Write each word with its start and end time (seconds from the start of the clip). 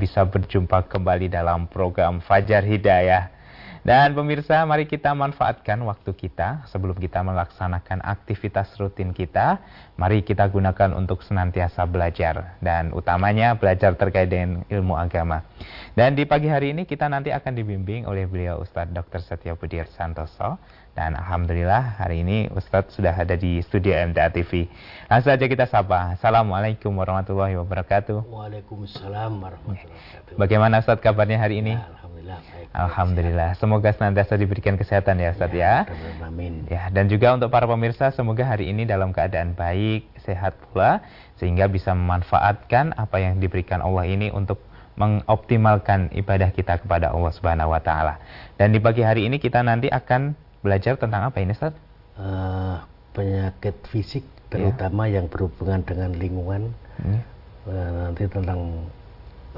bisa 0.00 0.24
berjumpa 0.24 0.88
kembali 0.88 1.28
dalam 1.28 1.68
program 1.68 2.24
Fajar 2.24 2.64
Hidayah. 2.64 3.36
Dan 3.80 4.12
pemirsa, 4.12 4.60
mari 4.68 4.84
kita 4.84 5.16
manfaatkan 5.16 5.80
waktu 5.88 6.12
kita 6.12 6.68
sebelum 6.68 7.00
kita 7.00 7.24
melaksanakan 7.24 8.04
aktivitas 8.04 8.76
rutin 8.76 9.16
kita. 9.16 9.56
Mari 9.96 10.20
kita 10.20 10.44
gunakan 10.52 10.92
untuk 10.92 11.24
senantiasa 11.24 11.88
belajar 11.88 12.60
dan 12.60 12.92
utamanya 12.92 13.56
belajar 13.56 13.96
terkait 13.96 14.28
dengan 14.28 14.68
ilmu 14.68 15.00
agama. 15.00 15.48
Dan 15.96 16.12
di 16.12 16.28
pagi 16.28 16.52
hari 16.52 16.76
ini 16.76 16.84
kita 16.84 17.08
nanti 17.08 17.32
akan 17.32 17.56
dibimbing 17.56 18.04
oleh 18.04 18.28
beliau 18.28 18.60
Ustadz 18.60 18.92
Dr. 18.92 19.20
Setia 19.24 19.56
Budir 19.56 19.88
Santoso. 19.96 20.60
Dan 20.92 21.16
Alhamdulillah 21.16 21.96
hari 22.04 22.20
ini 22.20 22.52
Ustadz 22.52 22.92
sudah 23.00 23.16
ada 23.16 23.32
di 23.32 23.64
studio 23.64 23.96
MTA 23.96 24.28
TV. 24.28 24.68
Langsung 25.10 25.34
saja 25.34 25.42
kita 25.50 25.66
sapa. 25.66 26.14
Assalamualaikum 26.14 26.94
warahmatullahi 26.94 27.58
wabarakatuh. 27.58 28.30
Waalaikumsalam 28.30 29.42
warahmatullahi 29.42 29.90
wabarakatuh. 29.90 30.38
Bagaimana 30.38 30.78
Ustadz 30.78 31.02
kabarnya 31.02 31.42
hari 31.42 31.66
ini? 31.66 31.74
Ya, 31.74 31.82
Alhamdulillah 31.98 32.38
baik. 32.38 32.66
Alhamdulillah. 32.70 33.50
Semoga 33.58 33.90
senantiasa 33.90 34.38
diberikan 34.38 34.78
kesehatan 34.78 35.18
ya 35.18 35.34
Ustaz 35.34 35.50
ya. 35.50 35.82
ya. 35.82 36.22
Amin. 36.22 36.62
Ya, 36.70 36.94
dan 36.94 37.10
juga 37.10 37.34
untuk 37.34 37.50
para 37.50 37.66
pemirsa 37.66 38.14
semoga 38.14 38.46
hari 38.46 38.70
ini 38.70 38.86
dalam 38.86 39.10
keadaan 39.10 39.58
baik, 39.58 40.06
sehat 40.22 40.54
pula 40.70 41.02
sehingga 41.42 41.66
bisa 41.66 41.90
memanfaatkan 41.90 42.94
apa 42.94 43.18
yang 43.18 43.42
diberikan 43.42 43.82
Allah 43.82 44.06
ini 44.06 44.30
untuk 44.30 44.62
mengoptimalkan 44.94 46.14
ibadah 46.14 46.54
kita 46.54 46.86
kepada 46.86 47.10
Allah 47.10 47.34
Subhanahu 47.34 47.74
wa 47.74 47.82
taala. 47.82 48.22
Dan 48.54 48.70
di 48.70 48.78
pagi 48.78 49.02
hari 49.02 49.26
ini 49.26 49.42
kita 49.42 49.58
nanti 49.66 49.90
akan 49.90 50.38
belajar 50.62 50.94
tentang 51.02 51.26
apa 51.26 51.42
ini 51.42 51.50
Ustaz? 51.50 51.74
Uh, 52.14 52.78
penyakit 53.10 53.74
fisik 53.90 54.22
terutama 54.50 55.06
ya. 55.06 55.22
yang 55.22 55.26
berhubungan 55.30 55.80
dengan 55.86 56.10
lingkungan. 56.18 56.62
Hmm. 57.00 57.20
Uh, 57.68 57.90
nanti 58.08 58.24
tentang 58.26 58.60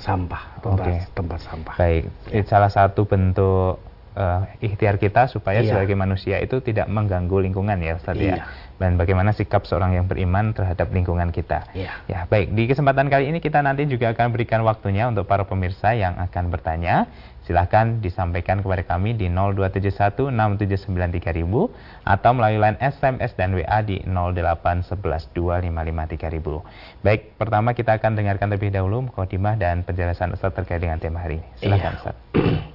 sampah 0.01 0.43
tempat 0.65 0.87
okay. 0.89 0.99
tempat 1.13 1.39
sampah. 1.45 1.75
Baik, 1.77 2.03
ya. 2.33 2.43
salah 2.49 2.71
satu 2.73 3.05
bentuk 3.05 3.77
uh, 4.17 4.49
ikhtiar 4.61 5.01
kita 5.01 5.29
supaya 5.29 5.65
iya. 5.65 5.73
sebagai 5.73 5.97
manusia 5.97 6.41
itu 6.41 6.61
tidak 6.61 6.89
mengganggu 6.89 7.43
lingkungan 7.43 7.81
ya 7.81 7.97
Ustaz 7.97 8.17
ya. 8.19 8.23
iya. 8.23 8.37
ya. 8.41 8.45
Dan 8.83 8.99
bagaimana 8.99 9.31
sikap 9.31 9.63
seorang 9.63 9.95
yang 9.95 10.11
beriman 10.11 10.59
terhadap 10.59 10.91
lingkungan 10.91 11.31
kita. 11.31 11.71
Iya. 11.71 12.03
Ya, 12.11 12.27
baik. 12.27 12.51
Di 12.51 12.67
kesempatan 12.67 13.07
kali 13.07 13.31
ini 13.31 13.39
kita 13.39 13.63
nanti 13.63 13.87
juga 13.87 14.11
akan 14.11 14.35
berikan 14.35 14.67
waktunya 14.67 15.07
untuk 15.07 15.31
para 15.31 15.47
pemirsa 15.47 15.95
yang 15.95 16.19
akan 16.19 16.51
bertanya 16.51 17.07
silahkan 17.47 17.99
disampaikan 17.99 18.63
kepada 18.63 18.87
kami 18.87 19.19
di 19.19 19.27
02716793000 19.31 21.71
atau 22.07 22.31
melalui 22.35 22.59
line 22.59 22.77
SMS 22.79 23.35
dan 23.39 23.55
WA 23.55 23.83
di 23.83 23.99
08112553000. 24.07 26.63
Baik, 27.03 27.21
pertama 27.39 27.73
kita 27.75 27.93
akan 27.99 28.17
dengarkan 28.19 28.49
terlebih 28.51 28.71
dahulu 28.75 29.03
mukadimah 29.11 29.57
dan 29.59 29.83
penjelasan 29.87 30.33
Ustaz 30.35 30.55
terkait 30.55 30.81
dengan 30.83 30.99
tema 31.03 31.21
hari 31.23 31.35
ini. 31.43 31.49
Silakan 31.59 31.93
iya. 31.95 31.99
Ustaz. 31.99 32.15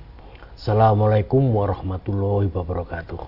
Assalamualaikum 0.58 1.54
warahmatullahi 1.54 2.50
wabarakatuh. 2.50 3.22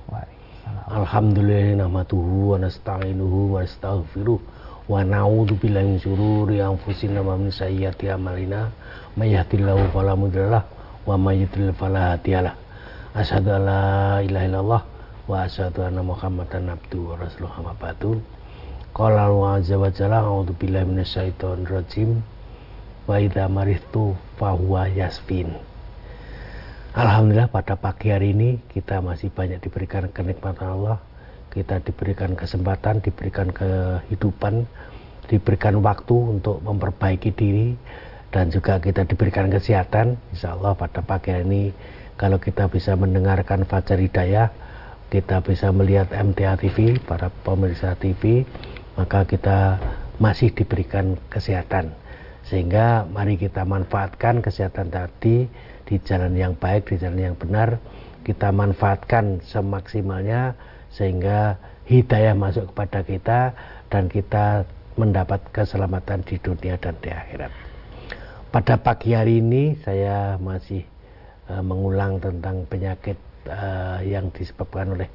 Alhamdulillah 0.89 1.77
nahmatuhu 1.77 2.58
wa 2.58 2.58
nasta'inuhu 2.58 3.53
wa 3.53 3.61
nastaghfiruh 3.61 4.41
wa 4.89 5.05
na'udzu 5.05 5.53
billahi 5.61 5.94
min 5.94 6.02
syururi 6.02 6.57
anfusina 6.57 7.22
wa 7.22 7.38
min 7.38 7.53
sayyiati 7.53 8.09
a'malina. 8.09 8.73
May 9.13 9.38
yahdihillahu 9.38 9.94
fala 9.94 10.17
mudhillalah 10.17 10.66
wa 11.05 11.22
may 11.22 11.45
yudlil 11.45 11.69
fala 11.77 12.17
hadiyalah 12.17 12.57
asyhadu 13.13 13.61
an 13.61 13.61
la 13.61 13.85
ilaha 14.25 14.45
illallah 14.50 14.81
wa 15.30 15.45
asyhadu 15.45 15.85
anna 15.85 16.02
muhammadan 16.02 16.66
abduhu 16.73 17.13
wa 17.13 17.30
rasuluhu. 17.30 17.53
Amma 17.61 17.77
ba'du. 17.77 18.25
Qala 18.90 19.29
wa 19.29 19.61
azza 19.61 19.78
wa 19.78 19.94
jalla 19.94 20.25
a'udzu 20.25 20.57
billahi 20.57 20.97
minasyaitonir 20.97 21.78
rajim 21.78 22.25
wa 23.06 23.22
idza 23.22 23.46
maritu 23.46 24.17
fa 24.41 24.57
huwa 24.57 24.90
yasfin 24.90 25.69
Alhamdulillah 26.89 27.53
pada 27.53 27.77
pagi 27.77 28.09
hari 28.09 28.33
ini 28.33 28.57
kita 28.73 28.97
masih 28.97 29.29
banyak 29.29 29.61
diberikan 29.61 30.09
kenikmatan 30.09 30.73
Allah. 30.73 30.97
Kita 31.53 31.77
diberikan 31.85 32.33
kesempatan 32.33 33.05
diberikan 33.05 33.53
kehidupan 33.53 34.66
diberikan 35.29 35.85
waktu 35.85 36.17
untuk 36.17 36.57
memperbaiki 36.66 37.29
diri 37.38 37.78
dan 38.33 38.49
juga 38.49 38.81
kita 38.81 39.05
diberikan 39.05 39.53
kesehatan. 39.53 40.17
Insya 40.33 40.57
Allah 40.57 40.73
pada 40.73 41.05
pagi 41.05 41.29
ini 41.29 41.69
kalau 42.17 42.41
kita 42.41 42.66
bisa 42.66 42.97
mendengarkan 42.97 43.69
Fajar 43.69 44.01
Hidayah 44.01 44.49
kita 45.13 45.45
bisa 45.45 45.69
melihat 45.69 46.09
MTA 46.09 46.57
TV 46.57 46.97
para 47.05 47.29
pemirsa 47.45 47.94
TV 48.01 48.49
maka 48.97 49.29
kita 49.29 49.78
masih 50.17 50.49
diberikan 50.57 51.22
kesehatan 51.29 51.94
sehingga 52.49 53.05
mari 53.05 53.37
kita 53.37 53.61
manfaatkan 53.61 54.41
kesehatan 54.41 54.89
tadi 54.89 55.45
di 55.85 55.95
jalan 56.01 56.33
yang 56.33 56.57
baik 56.57 56.89
di 56.89 56.97
jalan 56.97 57.33
yang 57.33 57.37
benar 57.37 57.77
kita 58.25 58.49
manfaatkan 58.49 59.41
semaksimalnya 59.45 60.57
sehingga 60.89 61.61
hidayah 61.85 62.33
masuk 62.33 62.73
kepada 62.73 63.05
kita 63.05 63.39
dan 63.89 64.09
kita 64.09 64.65
mendapat 64.97 65.41
keselamatan 65.53 66.25
di 66.25 66.35
dunia 66.37 66.75
dan 66.77 66.93
di 66.99 67.09
akhirat. 67.09 67.53
Pada 68.49 68.81
pagi 68.81 69.13
hari 69.13 69.39
ini 69.39 69.77
saya 69.85 70.35
masih 70.41 70.81
uh, 71.49 71.61
mengulang 71.61 72.17
tentang 72.17 72.66
penyakit 72.66 73.17
uh, 73.45 74.01
yang 74.01 74.33
disebabkan 74.33 74.97
oleh 74.97 75.09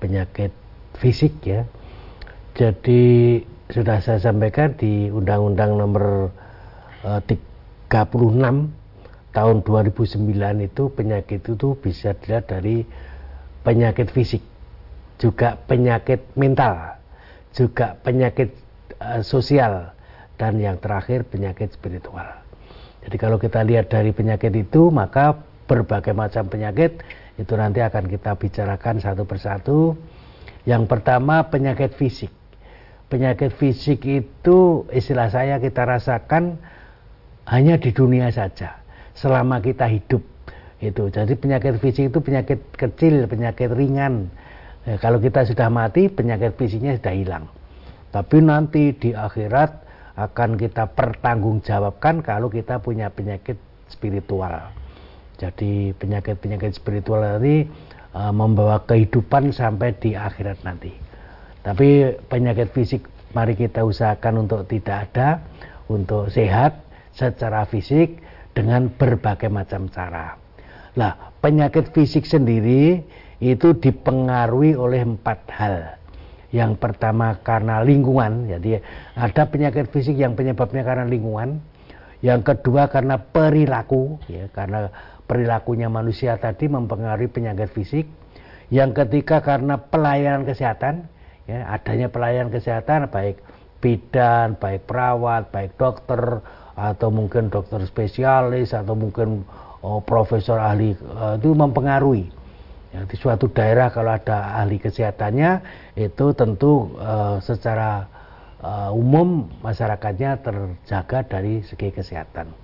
penyakit 0.00 0.50
fisik 0.96 1.32
ya. 1.44 1.68
Jadi 2.56 3.40
sudah 3.68 4.00
saya 4.00 4.20
sampaikan 4.20 4.76
di 4.76 5.12
Undang-Undang 5.12 5.72
Nomor 5.76 6.32
36 7.04 7.88
tahun 9.34 9.56
2009 9.66 10.68
itu 10.68 10.84
penyakit 10.94 11.40
itu 11.44 11.68
bisa 11.76 12.16
dilihat 12.16 12.48
dari 12.48 12.86
penyakit 13.66 14.08
fisik, 14.14 14.40
juga 15.20 15.58
penyakit 15.68 16.32
mental, 16.38 16.96
juga 17.52 17.98
penyakit 18.00 18.54
uh, 19.02 19.20
sosial 19.20 19.92
dan 20.40 20.56
yang 20.58 20.80
terakhir 20.80 21.28
penyakit 21.28 21.74
spiritual. 21.74 22.26
Jadi 23.04 23.16
kalau 23.20 23.36
kita 23.36 23.60
lihat 23.60 23.92
dari 23.92 24.16
penyakit 24.16 24.54
itu 24.54 24.88
maka 24.88 25.36
berbagai 25.68 26.16
macam 26.16 26.48
penyakit 26.48 27.04
itu 27.36 27.52
nanti 27.58 27.82
akan 27.82 28.08
kita 28.08 28.38
bicarakan 28.38 29.02
satu 29.02 29.28
persatu. 29.28 29.98
Yang 30.64 30.88
pertama 30.88 31.44
penyakit 31.52 31.92
fisik. 31.98 32.32
Penyakit 33.12 33.52
fisik 33.52 34.00
itu 34.08 34.88
istilah 34.88 35.28
saya 35.28 35.60
kita 35.60 35.84
rasakan 35.84 36.56
hanya 37.48 37.76
di 37.76 37.90
dunia 37.92 38.32
saja 38.32 38.80
selama 39.14 39.60
kita 39.60 39.86
hidup 39.88 40.22
itu. 40.80 41.04
Jadi 41.08 41.32
penyakit 41.36 41.80
fisik 41.80 42.12
itu 42.12 42.18
penyakit 42.20 42.60
kecil, 42.76 43.24
penyakit 43.24 43.72
ringan. 43.72 44.28
Ya, 44.84 45.00
kalau 45.00 45.16
kita 45.16 45.48
sudah 45.48 45.72
mati 45.72 46.12
penyakit 46.12 46.60
fisiknya 46.60 47.00
sudah 47.00 47.14
hilang. 47.16 47.44
Tapi 48.12 48.36
nanti 48.44 48.92
di 48.94 49.10
akhirat 49.16 49.84
akan 50.14 50.54
kita 50.54 50.94
pertanggungjawabkan 50.94 52.22
kalau 52.22 52.46
kita 52.52 52.78
punya 52.78 53.10
penyakit 53.10 53.58
spiritual. 53.90 54.70
Jadi 55.34 55.90
penyakit-penyakit 55.98 56.78
spiritual 56.78 57.26
tadi 57.26 57.66
uh, 58.14 58.30
membawa 58.30 58.86
kehidupan 58.86 59.50
sampai 59.50 59.98
di 59.98 60.14
akhirat 60.14 60.62
nanti. 60.62 60.94
Tapi 61.64 62.14
penyakit 62.30 62.70
fisik 62.70 63.02
mari 63.34 63.58
kita 63.58 63.82
usahakan 63.82 64.46
untuk 64.46 64.68
tidak 64.70 65.10
ada, 65.10 65.42
untuk 65.90 66.30
sehat 66.30 66.83
secara 67.14 67.64
fisik 67.70 68.18
dengan 68.54 68.90
berbagai 68.90 69.50
macam 69.50 69.86
cara. 69.90 70.38
Nah, 70.94 71.34
penyakit 71.42 71.90
fisik 71.90 72.26
sendiri 72.26 73.02
itu 73.42 73.74
dipengaruhi 73.74 74.78
oleh 74.78 75.02
empat 75.02 75.40
hal. 75.50 75.98
Yang 76.54 76.78
pertama 76.78 77.34
karena 77.42 77.82
lingkungan, 77.82 78.46
jadi 78.46 78.78
ada 79.18 79.42
penyakit 79.50 79.90
fisik 79.90 80.14
yang 80.14 80.38
penyebabnya 80.38 80.86
karena 80.86 81.02
lingkungan. 81.02 81.58
Yang 82.22 82.54
kedua 82.54 82.86
karena 82.88 83.18
perilaku, 83.18 84.22
ya, 84.30 84.46
karena 84.54 84.86
perilakunya 85.26 85.90
manusia 85.90 86.38
tadi 86.38 86.70
mempengaruhi 86.70 87.26
penyakit 87.26 87.74
fisik. 87.74 88.06
Yang 88.70 89.02
ketiga 89.02 89.42
karena 89.42 89.76
pelayanan 89.76 90.46
kesehatan, 90.46 91.10
ya, 91.50 91.68
adanya 91.74 92.08
pelayanan 92.08 92.54
kesehatan 92.54 93.10
baik 93.10 93.42
bidan, 93.82 94.56
baik 94.56 94.88
perawat, 94.88 95.50
baik 95.52 95.76
dokter, 95.76 96.40
atau 96.74 97.08
mungkin 97.10 97.50
dokter 97.50 97.82
spesialis, 97.86 98.74
atau 98.74 98.98
mungkin 98.98 99.46
oh, 99.82 100.02
profesor 100.02 100.58
ahli 100.58 100.94
uh, 101.14 101.38
itu 101.38 101.54
mempengaruhi 101.54 102.44
Ya, 102.94 103.02
di 103.10 103.18
suatu 103.18 103.50
daerah 103.50 103.90
kalau 103.90 104.14
ada 104.14 104.62
ahli 104.62 104.78
kesehatannya 104.78 105.66
itu 105.98 106.30
tentu 106.38 106.94
uh, 106.94 107.42
secara 107.42 108.06
uh, 108.62 108.94
umum 108.94 109.50
masyarakatnya 109.66 110.38
terjaga 110.38 111.26
dari 111.26 111.66
segi 111.66 111.90
kesehatan. 111.90 112.54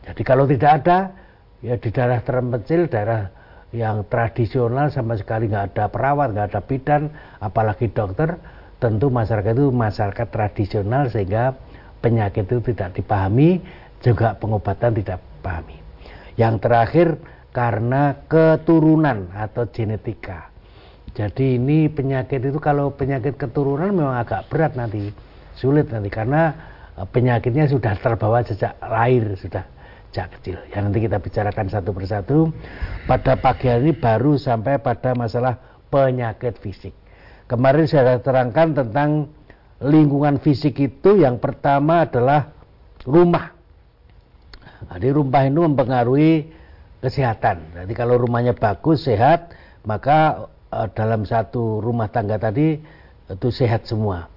Jadi 0.00 0.22
kalau 0.24 0.48
tidak 0.48 0.80
ada 0.80 1.12
ya 1.60 1.76
di 1.76 1.92
daerah 1.92 2.24
terpencil, 2.24 2.88
daerah 2.88 3.28
yang 3.76 4.08
tradisional 4.08 4.88
sama 4.88 5.20
sekali 5.20 5.52
nggak 5.52 5.76
ada 5.76 5.92
perawat, 5.92 6.32
nggak 6.32 6.56
ada 6.56 6.60
bidan, 6.64 7.02
apalagi 7.44 7.92
dokter, 7.92 8.40
tentu 8.80 9.12
masyarakat 9.12 9.52
itu 9.60 9.68
masyarakat 9.68 10.28
tradisional 10.32 11.12
sehingga 11.12 11.52
penyakit 12.00 12.48
itu 12.48 12.58
tidak 12.72 12.96
dipahami 12.96 13.60
juga 14.00 14.34
pengobatan 14.36 14.96
tidak 14.96 15.20
pahami. 15.44 15.76
Yang 16.40 16.54
terakhir 16.64 17.08
karena 17.52 18.16
keturunan 18.26 19.28
atau 19.36 19.68
genetika. 19.68 20.48
Jadi 21.10 21.58
ini 21.58 21.90
penyakit 21.90 22.38
itu 22.40 22.58
kalau 22.62 22.94
penyakit 22.94 23.34
keturunan 23.34 23.90
memang 23.90 24.16
agak 24.22 24.46
berat 24.46 24.78
nanti, 24.78 25.10
sulit 25.58 25.90
nanti 25.90 26.08
karena 26.08 26.54
eh, 26.96 27.06
penyakitnya 27.06 27.66
sudah 27.66 27.98
terbawa 27.98 28.46
sejak 28.46 28.78
lahir 28.78 29.34
sudah 29.34 29.66
sejak 30.10 30.38
kecil. 30.38 30.58
Yang 30.70 30.82
nanti 30.86 30.98
kita 31.02 31.18
bicarakan 31.18 31.66
satu 31.66 31.90
persatu. 31.90 32.38
Pada 33.10 33.34
pagi 33.36 33.66
hari 33.66 33.90
ini 33.90 33.92
baru 33.98 34.38
sampai 34.38 34.78
pada 34.78 35.18
masalah 35.18 35.58
penyakit 35.90 36.62
fisik. 36.62 36.94
Kemarin 37.50 37.90
saya 37.90 38.22
terangkan 38.22 38.78
tentang 38.78 39.26
lingkungan 39.80 40.36
fisik 40.44 40.76
itu 40.80 41.24
yang 41.24 41.40
pertama 41.40 42.04
adalah 42.04 42.52
rumah. 43.08 43.56
Jadi 44.92 45.08
rumah 45.12 45.42
itu 45.44 45.60
mempengaruhi 45.60 46.32
kesehatan. 47.00 47.76
Jadi 47.76 47.92
kalau 47.96 48.20
rumahnya 48.20 48.52
bagus, 48.52 49.08
sehat, 49.08 49.52
maka 49.88 50.48
uh, 50.72 50.88
dalam 50.92 51.24
satu 51.24 51.80
rumah 51.80 52.12
tangga 52.12 52.36
tadi 52.36 52.76
itu 53.28 53.48
sehat 53.48 53.88
semua. 53.88 54.28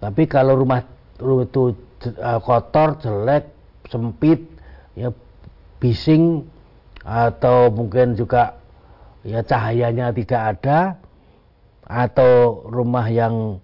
Tapi 0.00 0.28
kalau 0.28 0.60
rumah 0.60 0.84
itu 1.16 1.72
uh, 2.20 2.40
kotor, 2.44 3.00
jelek, 3.00 3.48
sempit, 3.88 4.44
ya 4.92 5.08
bising 5.80 6.44
atau 7.04 7.68
mungkin 7.68 8.16
juga 8.16 8.56
ya 9.24 9.44
cahayanya 9.44 10.12
tidak 10.16 10.42
ada 10.56 10.78
atau 11.84 12.64
rumah 12.64 13.04
yang 13.12 13.60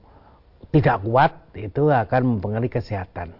tidak 0.70 1.02
kuat 1.02 1.32
itu 1.58 1.90
akan 1.90 2.38
mempengaruhi 2.38 2.70
kesehatan. 2.70 3.34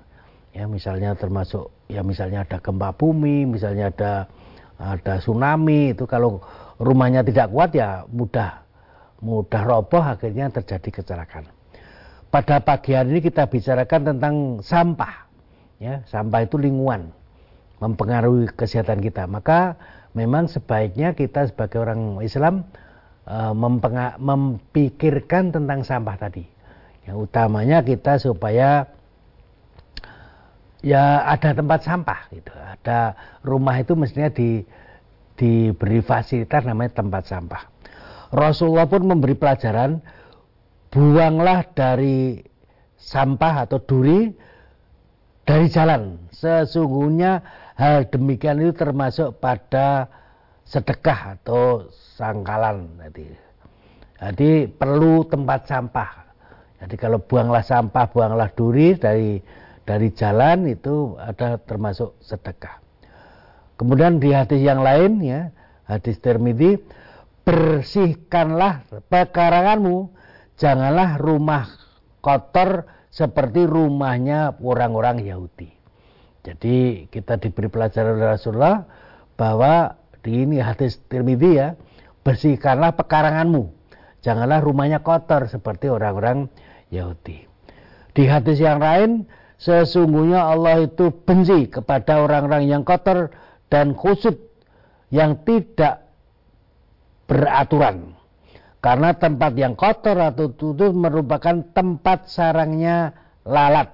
Ya 0.50 0.66
misalnya 0.66 1.14
termasuk 1.14 1.70
ya 1.86 2.02
misalnya 2.02 2.42
ada 2.42 2.58
gempa 2.58 2.90
bumi, 2.94 3.46
misalnya 3.46 3.94
ada 3.94 4.12
ada 4.80 5.22
tsunami 5.22 5.94
itu 5.94 6.10
kalau 6.10 6.42
rumahnya 6.82 7.22
tidak 7.22 7.54
kuat 7.54 7.70
ya 7.70 8.02
mudah 8.10 8.66
mudah 9.22 9.62
roboh 9.62 10.02
akhirnya 10.02 10.50
terjadi 10.50 11.02
kecelakaan. 11.02 11.46
Pada 12.30 12.62
pagi 12.62 12.94
hari 12.94 13.14
ini 13.14 13.20
kita 13.22 13.46
bicarakan 13.50 14.14
tentang 14.14 14.34
sampah. 14.62 15.26
Ya, 15.80 16.04
sampah 16.06 16.46
itu 16.46 16.60
lingkungan 16.60 17.10
mempengaruhi 17.82 18.52
kesehatan 18.54 19.02
kita. 19.02 19.26
Maka 19.26 19.74
memang 20.14 20.46
sebaiknya 20.46 21.16
kita 21.16 21.50
sebagai 21.50 21.82
orang 21.82 22.22
Islam 22.22 22.68
uh, 23.26 23.56
memikirkan 24.20 25.50
tentang 25.50 25.82
sampah 25.82 26.16
tadi. 26.20 26.44
Yang 27.04 27.16
utamanya 27.30 27.80
kita 27.80 28.20
supaya 28.20 28.88
ya 30.80 31.24
ada 31.28 31.52
tempat 31.52 31.80
sampah 31.84 32.20
gitu. 32.32 32.52
Ada 32.52 33.16
rumah 33.44 33.76
itu 33.80 33.92
mestinya 33.96 34.32
di 34.32 34.64
diberi 35.40 36.04
fasilitas 36.04 36.68
namanya 36.68 37.00
tempat 37.00 37.24
sampah. 37.24 37.62
Rasulullah 38.30 38.84
pun 38.84 39.08
memberi 39.08 39.32
pelajaran 39.32 40.04
buanglah 40.92 41.64
dari 41.72 42.44
sampah 43.00 43.64
atau 43.64 43.80
duri 43.80 44.28
dari 45.48 45.66
jalan. 45.72 46.20
Sesungguhnya 46.30 47.40
hal 47.80 48.04
demikian 48.12 48.60
itu 48.60 48.76
termasuk 48.76 49.40
pada 49.40 50.12
sedekah 50.68 51.40
atau 51.40 51.88
sangkalan. 52.20 52.86
Jadi, 53.00 53.26
jadi 54.20 54.50
perlu 54.68 55.24
tempat 55.24 55.66
sampah. 55.66 56.29
Jadi 56.80 56.96
kalau 56.96 57.20
buanglah 57.20 57.60
sampah, 57.60 58.08
buanglah 58.08 58.48
duri 58.56 58.96
dari 58.96 59.36
dari 59.84 60.08
jalan 60.16 60.64
itu 60.70 61.20
ada 61.20 61.60
termasuk 61.60 62.16
sedekah. 62.24 62.80
Kemudian 63.76 64.20
di 64.20 64.32
hadis 64.32 64.60
yang 64.60 64.80
lain 64.84 65.20
ya, 65.20 65.52
hadis 65.88 66.20
Tirmidzi 66.20 66.80
bersihkanlah 67.44 68.84
pekaranganmu, 69.08 70.12
janganlah 70.60 71.16
rumah 71.16 71.68
kotor 72.20 72.88
seperti 73.08 73.64
rumahnya 73.64 74.56
orang-orang 74.60 75.24
Yahudi. 75.24 75.72
Jadi 76.40 77.08
kita 77.12 77.36
diberi 77.36 77.68
pelajaran 77.68 78.16
oleh 78.16 78.28
Rasulullah 78.36 78.84
bahwa 79.36 79.96
di 80.20 80.44
ini 80.44 80.60
hadis 80.60 81.00
Tirmidzi 81.08 81.50
ya, 81.56 81.76
bersihkanlah 82.20 82.96
pekaranganmu, 83.00 83.72
janganlah 84.20 84.60
rumahnya 84.60 85.00
kotor 85.00 85.48
seperti 85.48 85.88
orang-orang 85.88 86.52
Yahudi. 86.90 87.46
Di 88.10 88.26
hadis 88.26 88.58
yang 88.58 88.82
lain, 88.82 89.30
sesungguhnya 89.56 90.42
Allah 90.42 90.84
itu 90.84 91.14
benci 91.14 91.70
kepada 91.70 92.20
orang-orang 92.26 92.66
yang 92.66 92.82
kotor 92.82 93.30
dan 93.70 93.94
kusut 93.94 94.36
yang 95.14 95.46
tidak 95.46 96.10
beraturan. 97.30 98.18
Karena 98.80 99.12
tempat 99.14 99.52
yang 99.54 99.76
kotor 99.76 100.16
atau 100.18 100.50
tutup 100.50 100.90
merupakan 100.96 101.62
tempat 101.70 102.26
sarangnya 102.32 103.12
lalat, 103.44 103.92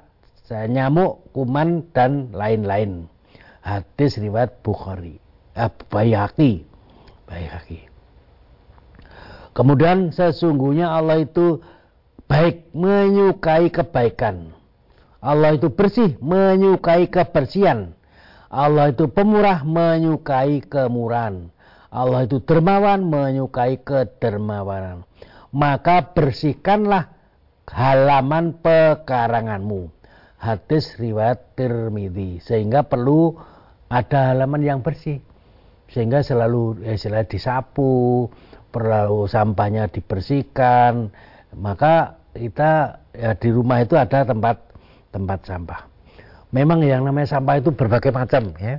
nyamuk, 0.49 1.27
kuman, 1.35 1.91
dan 1.91 2.31
lain-lain. 2.31 3.11
Hadis 3.67 4.15
riwayat 4.23 4.63
Bukhari, 4.63 5.19
eh. 5.59 5.71
Kemudian 9.57 10.15
sesungguhnya 10.15 10.87
Allah 10.87 11.27
itu 11.27 11.59
baik 12.27 12.71
menyukai 12.75 13.71
kebaikan. 13.71 14.55
Allah 15.23 15.59
itu 15.59 15.73
bersih 15.73 16.15
menyukai 16.23 17.11
kebersihan. 17.11 17.97
Allah 18.47 18.95
itu 18.95 19.11
pemurah 19.11 19.67
menyukai 19.67 20.63
kemurahan. 20.63 21.51
Allah 21.91 22.29
itu 22.29 22.43
dermawan 22.43 23.07
menyukai 23.07 23.83
kedermawanan. 23.83 25.03
Maka 25.51 26.15
bersihkanlah 26.15 27.11
halaman 27.71 28.61
pekaranganmu. 28.63 29.91
Hadis 30.37 30.95
riwayat 31.01 31.57
Tirmidzi. 31.59 32.45
Sehingga 32.45 32.87
perlu 32.87 33.35
ada 33.91 34.35
halaman 34.35 34.63
yang 34.63 34.81
bersih. 34.85 35.19
Sehingga 35.91 36.23
selalu 36.23 36.87
eh, 36.87 36.99
selalu 36.99 37.27
disapu, 37.31 38.29
perlu 38.71 39.27
sampahnya 39.27 39.89
dibersihkan. 39.91 41.11
Maka 41.57 42.21
kita 42.37 43.01
ya, 43.17 43.33
di 43.33 43.49
rumah 43.49 43.81
itu 43.81 43.97
ada 43.97 44.23
tempat 44.29 44.61
tempat 45.11 45.41
sampah. 45.49 45.81
Memang 46.53 46.85
yang 46.85 47.03
namanya 47.03 47.41
sampah 47.41 47.59
itu 47.59 47.73
berbagai 47.73 48.13
macam 48.13 48.53
ya 48.61 48.79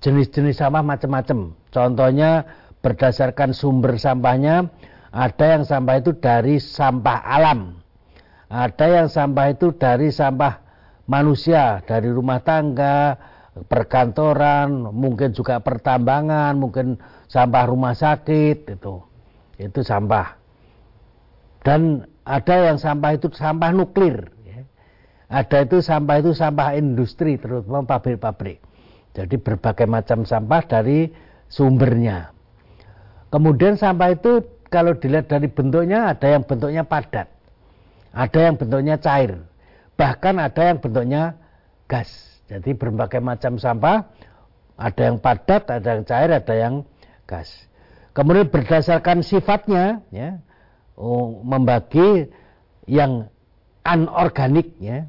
jenis-jenis 0.00 0.60
sampah 0.60 0.84
macam-macam. 0.84 1.56
Contohnya 1.72 2.46
berdasarkan 2.84 3.50
sumber 3.56 3.98
sampahnya, 3.98 4.70
ada 5.10 5.44
yang 5.58 5.64
sampah 5.66 5.96
itu 5.98 6.14
dari 6.16 6.62
sampah 6.62 7.18
alam, 7.24 7.80
ada 8.46 8.86
yang 8.86 9.08
sampah 9.10 9.50
itu 9.50 9.74
dari 9.74 10.14
sampah 10.14 10.62
manusia, 11.10 11.82
dari 11.82 12.06
rumah 12.12 12.38
tangga, 12.46 13.18
perkantoran, 13.66 14.92
mungkin 14.94 15.34
juga 15.34 15.58
pertambangan, 15.58 16.54
mungkin 16.54 17.00
sampah 17.26 17.64
rumah 17.66 17.96
sakit 17.96 18.78
itu, 18.78 19.02
itu 19.58 19.80
sampah. 19.82 20.45
Dan 21.66 22.06
ada 22.22 22.54
yang 22.70 22.78
sampah 22.78 23.18
itu 23.18 23.26
sampah 23.34 23.74
nuklir, 23.74 24.30
ya. 24.46 24.62
ada 25.26 25.66
itu 25.66 25.82
sampah 25.82 26.22
itu 26.22 26.30
sampah 26.30 26.78
industri, 26.78 27.42
terutama 27.42 27.82
pabrik-pabrik. 27.82 28.62
Jadi 29.18 29.34
berbagai 29.42 29.90
macam 29.90 30.22
sampah 30.22 30.62
dari 30.62 31.10
sumbernya. 31.50 32.30
Kemudian 33.34 33.74
sampah 33.74 34.14
itu 34.14 34.46
kalau 34.70 34.94
dilihat 34.94 35.26
dari 35.26 35.50
bentuknya 35.50 36.14
ada 36.14 36.38
yang 36.38 36.46
bentuknya 36.46 36.86
padat. 36.86 37.26
Ada 38.14 38.38
yang 38.46 38.54
bentuknya 38.54 39.02
cair. 39.02 39.42
Bahkan 39.98 40.34
ada 40.38 40.62
yang 40.62 40.78
bentuknya 40.78 41.34
gas. 41.90 42.08
Jadi 42.46 42.78
berbagai 42.78 43.18
macam 43.18 43.58
sampah 43.58 44.06
ada 44.78 45.02
yang 45.02 45.18
padat, 45.18 45.66
ada 45.66 45.88
yang 45.98 46.04
cair, 46.06 46.30
ada 46.30 46.54
yang 46.54 46.74
gas. 47.26 47.50
Kemudian 48.14 48.48
berdasarkan 48.52 49.24
sifatnya 49.26 50.04
ya, 50.14 50.40
membagi 51.44 52.28
yang 52.88 53.28
anorganik 53.84 54.72
ya, 54.80 55.04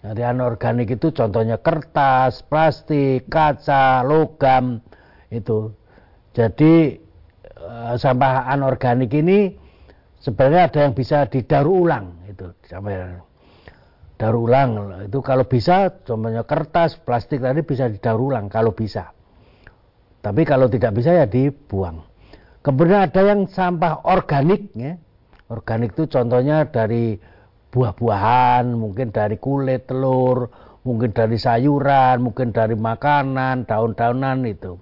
jadi 0.00 0.32
anorganik 0.32 0.96
itu 0.96 1.12
contohnya 1.12 1.60
kertas, 1.60 2.40
plastik, 2.48 3.28
kaca, 3.28 4.00
logam 4.00 4.80
itu. 5.28 5.76
Jadi 6.32 6.96
eh, 7.44 7.94
sampah 8.00 8.48
anorganik 8.48 9.12
ini 9.12 9.52
sebenarnya 10.24 10.72
ada 10.72 10.78
yang 10.88 10.94
bisa 10.96 11.28
didaur 11.28 11.68
ulang 11.68 12.24
itu 12.28 12.48
sampai 12.64 13.20
daur 14.16 14.36
ulang 14.36 15.00
itu 15.04 15.20
kalau 15.20 15.44
bisa 15.44 16.00
contohnya 16.04 16.48
kertas, 16.48 16.96
plastik 17.00 17.44
tadi 17.44 17.60
bisa 17.60 17.92
didaur 17.92 18.32
ulang 18.32 18.48
kalau 18.48 18.72
bisa. 18.72 19.12
Tapi 20.20 20.44
kalau 20.44 20.68
tidak 20.68 20.96
bisa 20.96 21.16
ya 21.16 21.24
dibuang. 21.28 22.09
Kemudian 22.60 23.08
ada 23.08 23.20
yang 23.24 23.48
sampah 23.48 24.04
organik 24.04 24.68
ya. 24.76 25.00
Organik 25.48 25.96
itu 25.96 26.06
contohnya 26.06 26.68
dari 26.68 27.16
buah-buahan, 27.72 28.68
mungkin 28.76 29.10
dari 29.10 29.40
kulit 29.40 29.88
telur, 29.88 30.52
mungkin 30.84 31.10
dari 31.10 31.40
sayuran, 31.40 32.20
mungkin 32.20 32.52
dari 32.52 32.76
makanan, 32.76 33.64
daun-daunan 33.64 34.44
itu. 34.44 34.76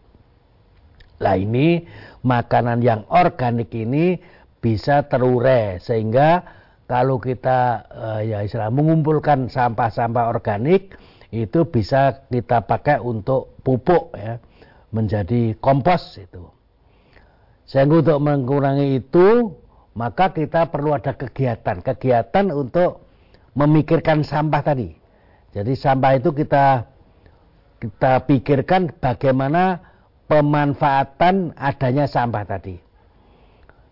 Nah 1.22 1.34
ini 1.38 1.86
makanan 2.26 2.82
yang 2.82 3.06
organik 3.10 3.70
ini 3.74 4.18
bisa 4.58 5.06
terurai 5.06 5.78
sehingga 5.78 6.42
kalau 6.90 7.22
kita 7.22 7.86
uh, 7.90 8.20
ya 8.26 8.42
istilah 8.42 8.74
mengumpulkan 8.74 9.46
sampah-sampah 9.46 10.30
organik 10.30 10.98
itu 11.30 11.68
bisa 11.68 12.26
kita 12.32 12.64
pakai 12.64 12.98
untuk 12.98 13.60
pupuk 13.60 14.16
ya 14.16 14.40
menjadi 14.90 15.54
kompos 15.60 16.16
itu. 16.16 16.57
Sehingga 17.68 18.00
untuk 18.00 18.18
mengurangi 18.24 18.96
itu 18.96 19.52
maka 19.92 20.32
kita 20.32 20.72
perlu 20.72 20.96
ada 20.96 21.12
kegiatan, 21.12 21.84
kegiatan 21.84 22.48
untuk 22.54 23.04
memikirkan 23.52 24.24
sampah 24.24 24.62
tadi. 24.64 24.94
Jadi 25.52 25.72
sampah 25.76 26.16
itu 26.16 26.32
kita 26.32 26.86
kita 27.78 28.24
pikirkan 28.24 28.94
bagaimana 28.96 29.84
pemanfaatan 30.30 31.52
adanya 31.60 32.08
sampah 32.08 32.44
tadi. 32.46 32.78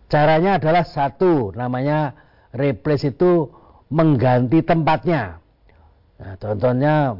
Caranya 0.07 0.55
adalah 0.55 0.87
satu, 0.87 1.51
namanya 1.51 2.15
replace 2.55 3.11
itu 3.11 3.51
mengganti 3.91 4.63
tempatnya. 4.63 5.43
Nah, 6.17 6.33
contohnya 6.39 7.13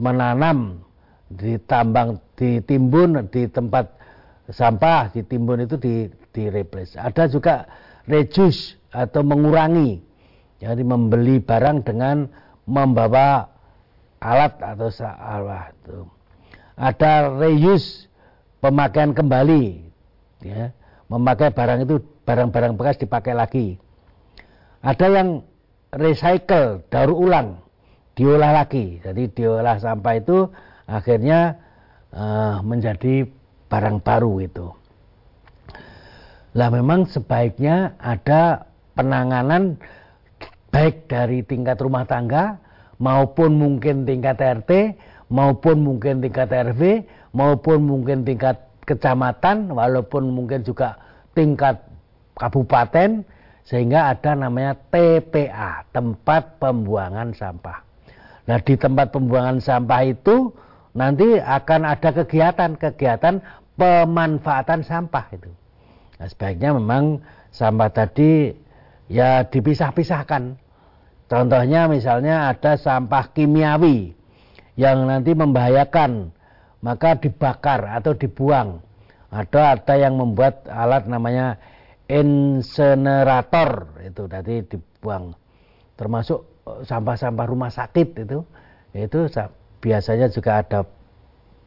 menanam 0.00 0.80
di 1.28 1.60
tambang, 1.68 2.16
ditimbun 2.34 3.28
di 3.28 3.44
tempat 3.46 4.01
sampah, 4.50 5.14
ditimbun 5.14 5.68
itu 5.68 5.78
di, 5.78 6.10
di 6.34 6.50
replace. 6.50 6.98
Ada 6.98 7.30
juga 7.30 7.68
reduce 8.10 8.74
atau 8.90 9.22
mengurangi. 9.22 10.02
Jadi 10.62 10.82
membeli 10.82 11.42
barang 11.42 11.82
dengan 11.82 12.26
membawa 12.66 13.50
alat 14.22 14.54
atau 14.62 14.88
alat. 15.02 15.74
Ada 16.78 17.34
reuse 17.38 18.06
pemakaian 18.62 19.14
kembali. 19.14 19.90
Ya, 20.42 20.74
memakai 21.10 21.54
barang 21.54 21.86
itu 21.86 22.02
barang-barang 22.26 22.78
bekas 22.78 22.98
dipakai 22.98 23.34
lagi. 23.34 23.78
Ada 24.82 25.06
yang 25.10 25.28
recycle, 25.94 26.82
daur 26.90 27.14
ulang, 27.14 27.62
diolah 28.18 28.50
lagi. 28.50 28.98
Jadi 29.02 29.30
diolah 29.30 29.78
sampah 29.78 30.14
itu 30.18 30.50
akhirnya 30.86 31.62
uh, 32.10 32.58
menjadi 32.66 33.30
barang 33.72 34.04
baru 34.04 34.32
itu. 34.44 34.68
Lah 36.52 36.68
memang 36.68 37.08
sebaiknya 37.08 37.96
ada 37.96 38.68
penanganan 38.92 39.80
baik 40.68 41.08
dari 41.08 41.40
tingkat 41.40 41.80
rumah 41.80 42.04
tangga 42.04 42.60
maupun 43.00 43.56
mungkin 43.56 44.04
tingkat 44.04 44.36
RT 44.36 45.00
maupun 45.32 45.80
mungkin 45.80 46.20
tingkat 46.20 46.52
RW 46.52 47.08
maupun 47.32 47.88
mungkin 47.88 48.28
tingkat 48.28 48.60
kecamatan 48.84 49.72
walaupun 49.72 50.28
mungkin 50.28 50.60
juga 50.60 51.00
tingkat 51.32 51.80
kabupaten 52.36 53.24
sehingga 53.62 54.12
ada 54.12 54.34
namanya 54.34 54.74
TPA, 54.90 55.86
tempat 55.94 56.58
pembuangan 56.58 57.30
sampah. 57.30 57.78
Nah, 58.50 58.58
di 58.58 58.74
tempat 58.74 59.14
pembuangan 59.14 59.62
sampah 59.62 60.02
itu 60.02 60.50
nanti 60.98 61.38
akan 61.38 61.86
ada 61.86 62.10
kegiatan-kegiatan 62.10 63.38
pemanfaatan 63.76 64.84
sampah 64.84 65.26
itu. 65.32 65.50
Nah, 66.20 66.26
sebaiknya 66.28 66.76
memang 66.76 67.22
sampah 67.50 67.90
tadi 67.90 68.52
ya 69.10 69.44
dipisah-pisahkan. 69.48 70.58
Contohnya 71.26 71.88
misalnya 71.88 72.52
ada 72.52 72.76
sampah 72.76 73.32
kimiawi 73.32 74.12
yang 74.76 75.08
nanti 75.08 75.32
membahayakan, 75.32 76.28
maka 76.84 77.16
dibakar 77.16 77.88
atau 77.88 78.12
dibuang. 78.12 78.84
Ada 79.32 79.80
ada 79.80 79.94
yang 79.96 80.20
membuat 80.20 80.68
alat 80.68 81.08
namanya 81.08 81.56
insenerator 82.12 83.88
itu 84.04 84.28
tadi 84.28 84.60
dibuang 84.68 85.32
termasuk 85.96 86.44
eh, 86.68 86.80
sampah-sampah 86.84 87.46
rumah 87.48 87.72
sakit 87.72 88.08
itu 88.28 88.44
itu 88.92 89.18
biasanya 89.80 90.28
juga 90.28 90.60
ada 90.60 90.84